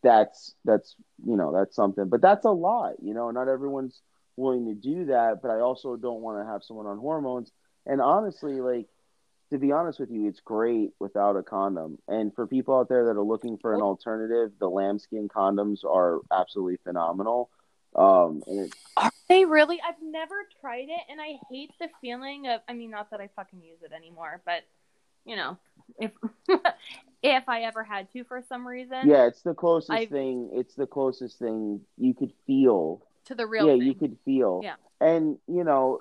[0.01, 4.01] that's that's you know that's something but that's a lot you know not everyone's
[4.35, 7.51] willing to do that but i also don't want to have someone on hormones
[7.85, 8.87] and honestly like
[9.51, 13.05] to be honest with you it's great without a condom and for people out there
[13.05, 17.49] that are looking for an alternative the lambskin condoms are absolutely phenomenal
[17.95, 19.79] um and it, Are they really?
[19.87, 22.61] I've never tried it, and I hate the feeling of.
[22.67, 24.63] I mean, not that I fucking use it anymore, but
[25.25, 25.57] you know,
[25.99, 26.11] if
[27.23, 30.73] if I ever had to for some reason, yeah it's the closest I've- thing it's
[30.75, 33.81] the closest thing you could feel to the real yeah thing.
[33.83, 34.61] you could feel.
[34.63, 34.75] Yeah.
[35.01, 35.99] and you know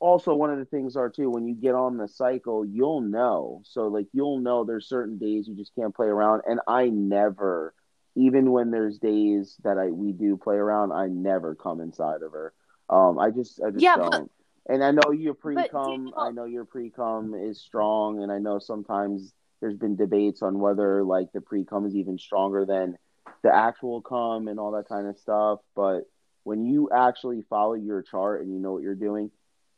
[0.00, 3.62] also one of the things are too when you get on the cycle you'll know.
[3.64, 6.42] So like you'll know there's certain days you just can't play around.
[6.46, 7.74] And i never
[8.16, 12.32] even when there's days that i we do play around i never come inside of
[12.32, 12.52] her.
[12.90, 14.10] Um i just i just Yeah, don't.
[14.10, 14.28] But-
[14.74, 18.22] and i know your pre cum Daniel- i know your pre cum is strong.
[18.22, 22.18] And i know sometimes there's been debates on whether like the pre cum is even
[22.18, 22.98] stronger than
[23.42, 25.60] the actual cum and all that kind of stuff.
[25.76, 26.02] But
[26.44, 29.30] when you actually follow your chart and you know what you're doing,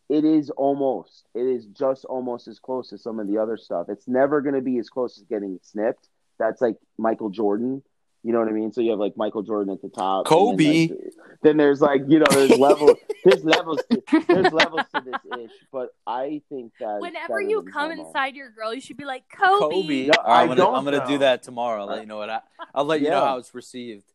[0.08, 3.86] it is almost, it is just almost as close as some of the other stuff.
[3.88, 6.08] It's never going to be as close as getting snipped.
[6.38, 7.82] That's like Michael Jordan.
[8.22, 8.72] You know what I mean?
[8.72, 10.26] So you have like Michael Jordan at the top.
[10.26, 10.88] Kobe.
[10.88, 11.12] Then, like,
[11.42, 15.52] then there's like, you know, there's levels, there's levels, to, there's levels to this ish.
[15.72, 19.74] But I think that Whenever you come inside your girl, you should be like Kobe.
[19.74, 20.06] Kobe.
[20.06, 21.82] No, All right, I I'm gonna, don't I'm gonna do that tomorrow.
[21.82, 22.40] I'll let you know what I,
[22.74, 24.12] I'll let you know how it's received.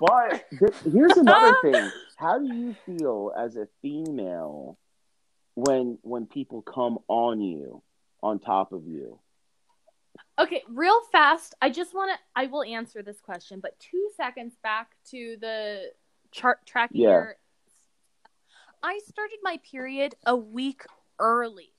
[0.00, 1.90] But th- here's another thing.
[2.16, 4.78] How do you feel as a female
[5.54, 7.82] when when people come on you,
[8.22, 9.18] on top of you?
[10.38, 11.54] Okay, real fast.
[11.60, 12.18] I just want to.
[12.40, 15.92] I will answer this question, but two seconds back to the
[16.30, 17.08] chart tracking Yeah.
[17.10, 17.36] your.
[18.82, 20.82] I started my period a week
[21.18, 21.72] early,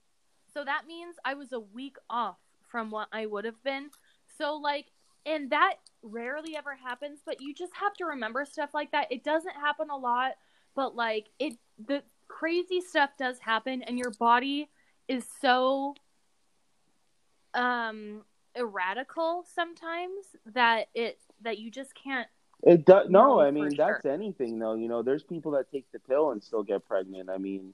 [0.53, 2.37] so that means I was a week off
[2.67, 3.89] from what I would have been.
[4.37, 4.87] So like,
[5.25, 7.19] and that rarely ever happens.
[7.25, 9.11] But you just have to remember stuff like that.
[9.11, 10.33] It doesn't happen a lot,
[10.75, 14.69] but like it, the crazy stuff does happen, and your body
[15.07, 15.95] is so
[17.55, 18.21] um
[18.55, 22.27] erratical sometimes that it that you just can't
[22.63, 23.09] It does.
[23.09, 23.87] No, I mean sure.
[23.87, 24.75] that's anything though.
[24.75, 27.29] You know, there's people that take the pill and still get pregnant.
[27.29, 27.73] I mean,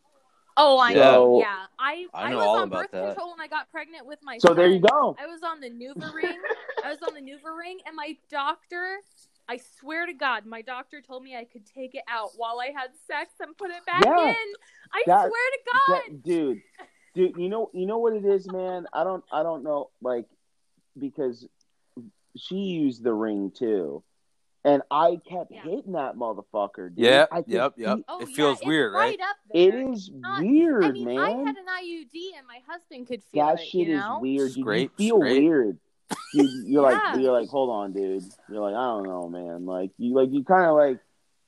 [0.58, 1.12] oh i Yeah.
[1.12, 3.06] know yeah i I i, was all on about birth that.
[3.08, 5.16] control when i got pregnant with my so there you go.
[5.20, 6.38] i was on the nuvaring
[6.84, 8.98] i was on the nuvaring and my doctor
[9.48, 12.72] I swear to God, my doctor told me I could take it out while I
[12.76, 14.30] had sex and put it back Yeah.
[14.30, 14.36] in.
[14.92, 16.02] I That- swear to God.
[16.08, 16.62] That- dude,
[17.14, 18.88] dude, you know, you know what it is, man.
[18.92, 20.26] I don't, I don't know, like,
[20.98, 21.48] because
[22.36, 24.04] she used the ring too,
[24.66, 25.62] and I kept Yeah.
[25.64, 26.90] hitting that motherfucker.
[26.90, 26.98] Dude.
[27.06, 28.00] Yeah, I yep, feel- yep.
[28.10, 29.18] Oh, It feels it's weird, right?
[29.22, 29.92] Up It there.
[29.92, 31.18] is not- weird, I mean, man.
[31.20, 33.66] I had an IUD and my husband could feel that it.
[33.66, 34.18] shit you know?
[34.18, 34.54] is weird.
[34.54, 34.64] dude.
[34.64, 35.44] Scrape, you feel scrape.
[35.44, 35.80] weird.
[36.34, 37.16] Dude, you're like, Yeah.
[37.18, 38.24] you're like, hold on, dude.
[38.50, 39.66] You're like, I don't know, man.
[39.66, 41.00] Like, you, like, you kind of like,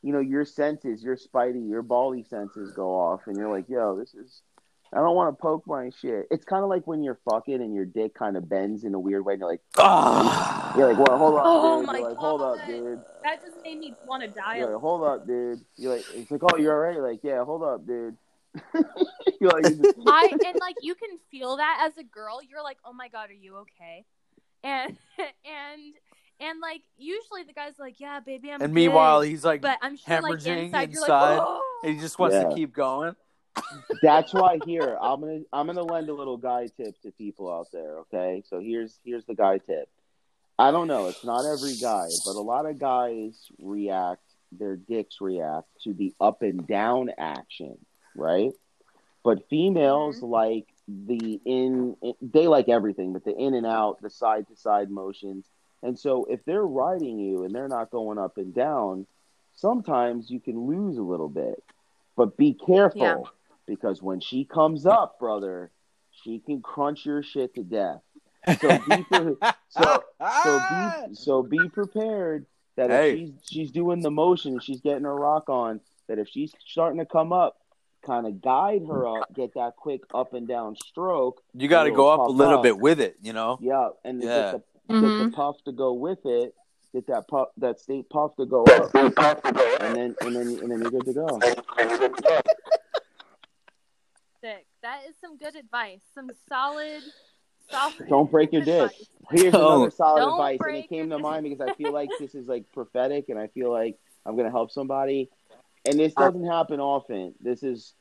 [0.03, 3.97] you know, your senses, your spidey, your bally senses go off, and you're like, yo,
[3.97, 4.41] this is.
[4.93, 6.27] I don't want to poke my shit.
[6.31, 8.99] It's kind of like when you're fucking and your dick kind of bends in a
[8.99, 9.33] weird way.
[9.33, 10.77] And you're like, Ah.
[10.77, 11.87] you're like, well, hold up, Oh dude.
[11.87, 12.67] my You're like, hold up, God.
[12.67, 12.99] dude.
[13.23, 14.57] That just made me want to die.
[14.57, 15.59] You're like, hold up, dude.
[15.75, 16.95] You're like, it's like, oh, you're all right.
[16.95, 18.15] You're like, yeah, hold up, dude.
[19.39, 19.65] you're like,
[20.07, 22.39] I and like you can feel that as a girl.
[22.41, 24.05] You're like, oh my god, are you okay?
[24.63, 25.81] And and
[26.39, 28.61] and like usually the guy's like, yeah, baby, I'm.
[28.61, 31.81] And meanwhile, good." he's like but I'm sure like hemorrhaging inside, you're inside, like, oh.
[31.83, 32.43] and he just wants Yeah.
[32.49, 33.15] to keep going.
[34.01, 37.67] That's why here I'm gonna I'm gonna lend a little guy tip to people out
[37.71, 37.99] there.
[37.99, 39.89] Okay, so here's here's the guy tip.
[40.59, 44.21] I don't know, it's not every guy, but a lot of guys react.
[44.51, 47.77] Their dicks react to the up and down action,
[48.15, 48.53] right?
[49.23, 50.25] But females mm-hmm.
[50.25, 51.95] like the in.
[52.21, 55.45] They like everything, but the in and out, the side to side motions.
[55.83, 59.05] And so if they're riding you and they're not going up and down,
[59.53, 61.63] sometimes you can lose a little bit.
[62.15, 63.17] But be careful Yeah.
[63.67, 65.71] Because when she comes up, brother,
[66.23, 68.01] she can crunch your shit to death.
[68.61, 69.35] So be pre-
[69.69, 70.03] so
[70.43, 72.45] so be so be prepared
[72.77, 73.11] that Hey.
[73.11, 75.81] if she's she's doing the motion, she's getting her rock on.
[76.07, 77.57] That if she's starting to come up,
[78.05, 81.41] kind of guide her up, get that quick up and down stroke.
[81.53, 82.63] you got to go up a little up.
[82.63, 83.57] bit with it, you know.
[83.61, 84.27] Yeah, and Yeah.
[84.27, 84.59] get the
[85.01, 85.25] get Mhm.
[85.31, 86.55] the puff to go with it.
[86.93, 90.79] Get that puff, that state puff to go up, and then and then and then
[90.81, 91.39] you're good to go.
[95.07, 95.13] Sick.
[95.13, 96.01] That is some good advice.
[96.13, 97.01] Some solid,
[97.69, 97.95] solid.
[98.09, 98.91] Don't break your dick.
[98.91, 99.09] advice.
[99.31, 102.09] Here's Don't- another solid Don't advice, and it came to mind because I feel like
[102.19, 105.29] this is like prophetic, and I feel like I'm gonna help somebody.
[105.85, 107.33] And this doesn't happen often.
[107.39, 107.93] This is,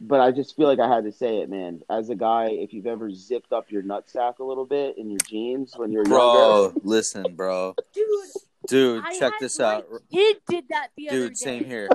[0.00, 1.82] but I just feel like I had to say it, man.
[1.90, 5.18] As a guy, if you've ever zipped up your nutsack a little bit in your
[5.28, 8.06] jeans when you're Bro, younger, listen, bro, Dude,
[8.68, 11.26] dude, I check had this my out, Kid did that the other day.
[11.28, 11.36] dude.
[11.36, 11.88] Same here.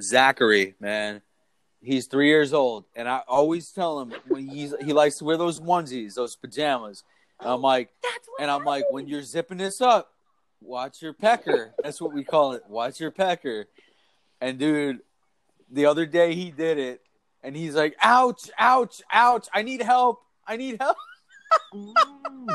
[0.00, 1.22] Zachary, man,
[1.82, 5.36] he's three years old, and I always tell him when he's he likes to wear
[5.36, 7.04] those onesies, those pajamas.
[7.40, 10.12] And I'm like, That's and I'm like, when you're zipping this up,
[10.60, 11.74] watch your pecker.
[11.82, 12.62] That's what we call it.
[12.68, 13.66] Watch your pecker.
[14.40, 15.00] And dude,
[15.70, 17.02] the other day he did it,
[17.42, 19.48] and he's like, "Ouch, ouch, ouch!
[19.52, 20.20] I need help!
[20.46, 20.96] I need help!"
[21.74, 21.92] Mm.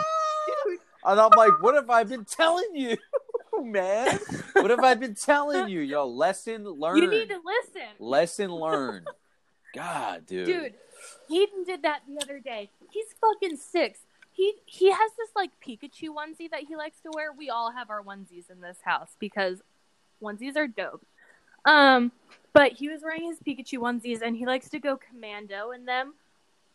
[1.06, 2.98] and I'm like, "What have I been telling you,
[3.64, 4.20] man?
[4.54, 6.08] What have I been telling you, yo?
[6.08, 7.04] Lesson learned.
[7.04, 7.90] You need to listen.
[8.00, 9.08] Lesson learned.
[9.76, 10.48] God, dude.
[10.48, 10.74] Dude,
[11.30, 12.72] Hayden did that the other day.
[12.92, 14.00] He's fucking six.
[14.32, 17.32] He he has this like Pikachu onesie that he likes to wear.
[17.32, 19.62] We all have our onesies in this house because
[20.24, 21.06] onesies are dope.
[21.66, 22.12] Um,
[22.54, 26.14] but he was wearing his Pikachu onesies and he likes to go commando in them.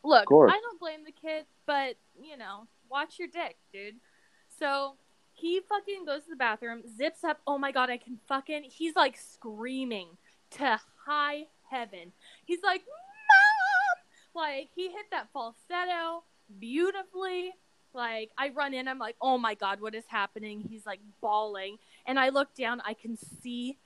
[0.05, 0.27] Look.
[0.31, 3.97] I don't blame the kid, but you know, watch your dick, dude.
[4.59, 4.95] So
[5.33, 7.41] he fucking goes to the bathroom, zips up.
[7.47, 8.65] Oh my god, I can fucking.
[8.65, 10.09] He's like screaming
[10.53, 12.13] to high heaven.
[12.45, 14.43] He's like, Mom!
[14.45, 16.25] Like, he hit that falsetto
[16.59, 17.53] beautifully.
[17.95, 20.65] Like, I run in, I'm like, oh my god, what is happening?
[20.69, 21.77] He's like bawling.
[22.07, 23.77] And I look down, I can see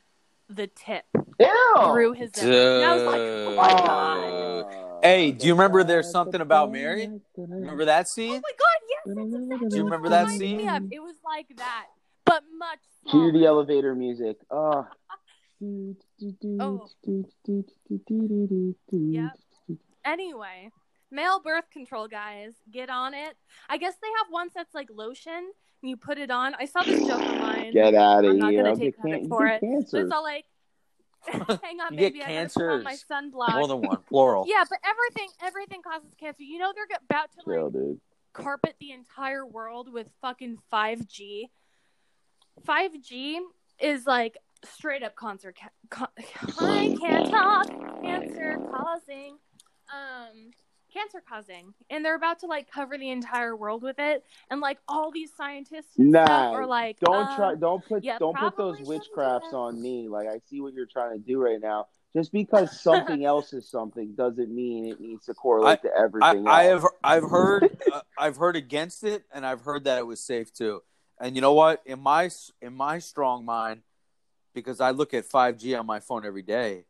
[0.48, 1.05] the tip
[1.40, 1.74] Ew!
[1.86, 2.52] through his zipper.
[2.52, 5.02] And I was like, oh my god.
[5.02, 7.10] Hey, do you remember there's something about Mary?
[7.36, 8.31] Remember that scene?
[8.31, 8.76] Oh my god, yes, that's exactly
[9.15, 10.69] Do you remember that scene?
[10.69, 10.83] of.
[10.91, 11.87] It was like that.
[12.24, 12.78] but much
[13.09, 13.33] Cue smaller.
[13.33, 14.37] the elevator music.
[14.51, 14.87] Oh.
[16.61, 16.87] Oh.
[18.93, 19.31] Yep.
[20.05, 20.70] Anyway,
[21.11, 23.37] male birth control guys, get on it.
[23.69, 25.33] I guess they have ones that's like lotion
[25.83, 26.55] and you put it on.
[26.59, 27.73] I saw this joke online.
[27.73, 28.33] Get out of here!
[28.33, 28.62] I'm not here.
[28.65, 29.61] gonna take get credit for it.
[29.61, 30.03] get But cancer.
[30.03, 30.45] it's all like,
[31.62, 33.07] hang on, You get baby, I gotta put on my cancers.
[33.11, 33.55] sunblock.
[33.55, 34.45] More than one, plural.
[34.49, 36.43] Yeah, but everything everything causes cancer.
[36.43, 38.01] You know they're about to like Chill, dude.
[38.43, 41.49] Carpet the entire world with fucking 5G.
[42.67, 43.39] 5G
[43.81, 45.55] is like straight up cancer.
[45.91, 46.09] Ca-
[46.59, 47.69] I can't talk.
[48.03, 49.39] Cancer causing.
[49.93, 50.51] Um,
[50.93, 54.79] cancer causing, and they're about to like cover the entire world with it, and like
[54.89, 57.55] all these scientists Nah, are like, Don't um, try.
[57.55, 58.03] Don't put.
[58.03, 60.09] yeah, don't put those do witchcrafts on me.
[60.09, 61.87] Like I see what you're trying to do right now.
[62.17, 66.49] Just because something else is something doesn't mean it needs to correlate to everything.
[66.49, 66.83] I else.
[66.83, 70.51] have I've heard uh, I've heard against it, and I've heard that it was safe
[70.51, 70.83] too.
[71.21, 71.83] And you know what?
[71.85, 72.31] In my
[72.63, 73.83] in my strong mind,
[74.55, 76.87] because I look at 5G on my phone every day,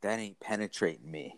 [0.00, 1.36] that ain't penetrating me.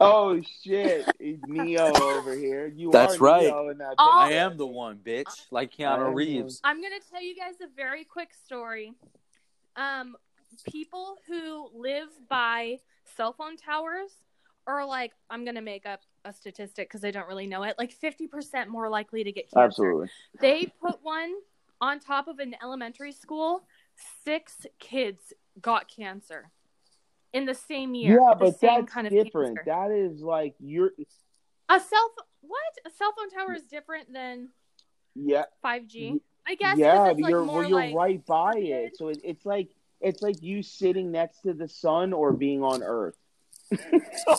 [0.00, 2.66] Oh shit, It's Neo over here.
[2.66, 3.42] You That's are right.
[3.44, 4.12] Neo in that Oh.
[4.16, 6.60] I am the one, bitch, like I Keanu Reeves.
[6.64, 8.92] I'm gonna tell you guys a very quick story.
[9.76, 10.16] Um,
[10.70, 12.78] people who live by
[13.16, 14.10] cell phone towers
[14.66, 17.76] are like, I'm gonna make up a statistic because I don't really know it.
[17.78, 19.64] Like 50% more likely to get cancer.
[19.64, 20.08] Absolutely.
[20.40, 21.32] They put one
[21.80, 23.64] on top of an elementary school.
[24.24, 26.50] Six kids got cancer
[27.32, 28.20] in the same year.
[28.20, 29.56] Yeah, the but same that's kind of different.
[29.56, 29.64] cancer.
[29.66, 30.92] That is like you're.
[31.68, 32.60] A cell ph- what?
[32.86, 34.48] A cell phone tower is different than
[35.14, 36.20] Yeah, five G.
[36.46, 38.96] I guess yeah, it's like you're more well, you're like right by it.
[38.96, 39.68] So it, it's like
[40.02, 43.16] it's like you sitting next to the sun or being on Earth.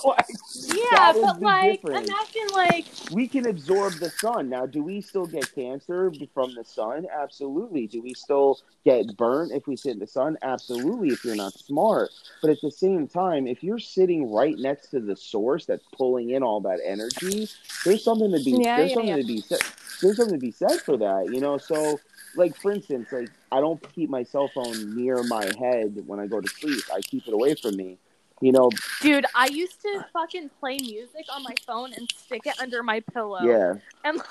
[0.05, 0.25] Like,
[0.65, 2.09] Yeah, but like, difference.
[2.09, 4.49] imagine like, we can absorb the sun.
[4.49, 7.07] Now, do we still get cancer from the sun?
[7.11, 7.87] Absolutely.
[7.87, 10.37] Do we still get burnt if we sit in the sun?
[10.41, 12.11] Absolutely, if you're not smart.
[12.41, 16.29] But at the same time, if you're sitting right next to the source that's pulling
[16.31, 17.49] in all that energy,
[17.85, 19.21] there's something to be Yeah, there's yeah, something yeah.
[19.21, 19.59] to be said
[20.01, 21.57] there's something to be said for that, you know?
[21.57, 21.99] So
[22.35, 26.27] like for instance, like I don't keep my cell phone near my head when I
[26.27, 26.83] go to sleep.
[26.93, 27.97] I keep it away from me.
[28.41, 32.59] You know, dude, I used to fucking play music on my phone and stick it
[32.59, 33.41] under my pillow.
[33.41, 33.75] yeah.
[34.03, 34.21] And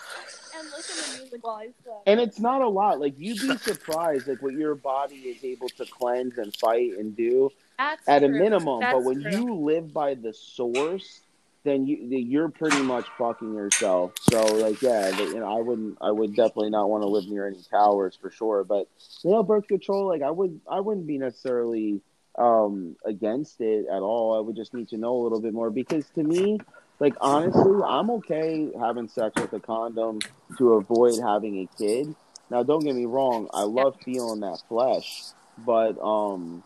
[0.59, 2.03] and listen to music while I slept.
[2.07, 3.01] And it's not a lot.
[3.01, 7.17] Like you'd be surprised, like what your body is able to cleanse and fight and
[7.17, 8.81] do That's at a minimum.
[8.81, 9.31] That's but when true.
[9.31, 11.22] you live by the source,
[11.65, 14.13] then you you're pretty much fucking yourself.
[14.31, 17.47] So like, yeah, you know, I wouldn't, I would definitely not want to live near
[17.47, 18.65] any towers for sure.
[18.65, 18.89] But
[19.25, 22.01] you know, birth control, like I would, I wouldn't be necessarily
[22.39, 24.37] um against it at all.
[24.37, 26.59] I would just need to know a little bit more because to me.
[27.01, 30.21] Like honestly, I'm okay having sex with a condom
[30.59, 32.15] to avoid having a kid.
[32.53, 35.23] Now, don't get me wrong, I love feeling that flesh,
[35.59, 36.63] but um,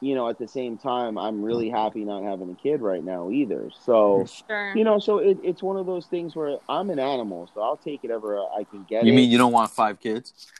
[0.00, 1.76] you know, at the same time, I'm really mm-hmm.
[1.76, 3.70] happy not having a kid right now either.
[3.84, 4.72] So, Sure.
[4.76, 7.76] you know, so it, it's one of those things where I'm an animal, so I'll
[7.76, 9.04] take it ever I can get.
[9.04, 9.16] You it.
[9.16, 10.52] mean you don't want five kids?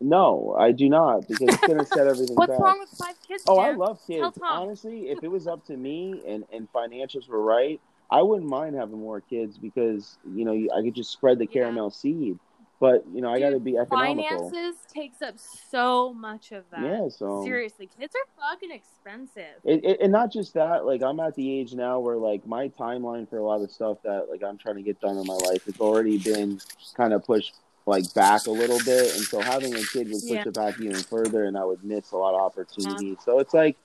[0.00, 2.60] No, I do not because it's gonna set everything What's back.
[2.60, 3.44] wrong with five kids?
[3.46, 4.38] Oh, I love kids.
[4.42, 8.76] Honestly, if it was up to me and and financials were right, I wouldn't mind
[8.76, 11.52] having more kids because you know I could just spread the Yeah.
[11.52, 12.38] caramel seed.
[12.78, 14.50] But you know, I got to be economical.
[14.50, 16.82] Finances takes up so much of that.
[16.82, 19.60] Yeah, so Seriously, kids are fucking expensive.
[19.64, 22.68] It, it, and not just that, like I'm at the age now where like my
[22.68, 25.34] timeline for a lot of stuff that like I'm trying to get done in my
[25.34, 26.60] life, it's already been
[26.94, 27.54] kind of pushed
[27.86, 30.42] like back a little bit, and so having a kid would push Yeah.
[30.44, 33.18] it back even further, and I would miss a lot of opportunities.
[33.24, 33.76] So it's like,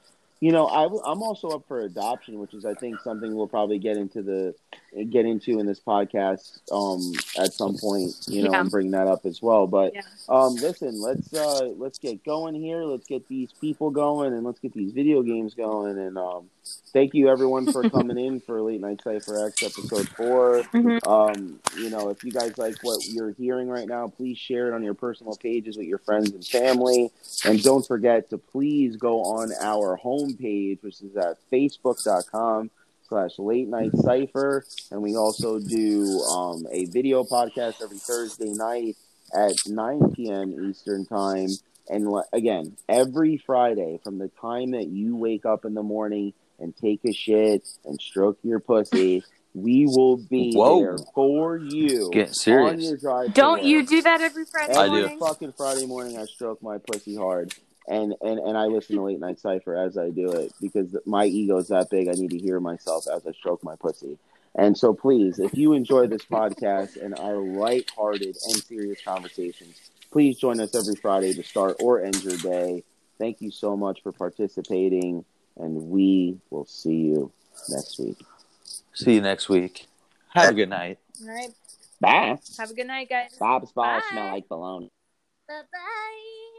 [0.41, 3.77] you know, I, am also up for adoption, which is I think something we'll probably
[3.77, 4.55] get into the
[5.09, 8.61] get into in this podcast um at some point, you know, Yeah.
[8.61, 9.67] and bring that up as well.
[9.67, 10.01] But Yeah.
[10.27, 12.83] um, listen, let's uh, let's get going here.
[12.83, 15.97] Let's get these people going, and let's get these video games going.
[15.99, 16.49] And um,
[16.93, 21.07] thank you everyone for coming in for Late Night Cipher X episode 4 Mhm.
[21.07, 24.73] Um, you know, if you guys like what you're hearing right now, please share it
[24.73, 27.11] on your personal pages with your friends and family,
[27.45, 32.69] and don't forget to please go on our homepage, which is at facebook.com
[33.07, 38.95] slash late night cipher and we also do um, a video podcast every thursday night
[39.35, 41.49] at 9 p.m eastern time.
[41.89, 46.31] And again every friday from the time that you wake up in the morning
[46.61, 49.23] and take a shit and stroke your pussy
[49.53, 50.79] we will be Whoa.
[50.79, 52.83] there for you Getting on serious.
[52.85, 53.65] your drive Don't work.
[53.65, 55.03] you do that every Friday I do.
[55.03, 57.53] Every fucking Friday morning, I stroke my pussy hard,
[57.85, 61.25] and and and I listen to Late Night Cipher as I do it because my
[61.25, 62.07] ego's that big.
[62.07, 64.17] I need to hear myself as I stroke my pussy.
[64.55, 70.37] And so, please, if you enjoy this podcast and our light-hearted and serious conversations, Please
[70.37, 72.83] join us every Friday to start or end your day.
[73.17, 75.23] Thank you so much for participating,
[75.57, 77.31] and we will see you
[77.69, 78.17] next week.
[78.93, 79.87] See you next week.
[80.29, 80.99] Have a good night.
[81.21, 81.49] All right.
[81.99, 82.39] Bye.
[82.57, 83.35] Have a good night, guys.
[83.39, 84.09] Bob's balls Bye.
[84.11, 84.89] smell like bologna.
[85.47, 86.50] Bye bye.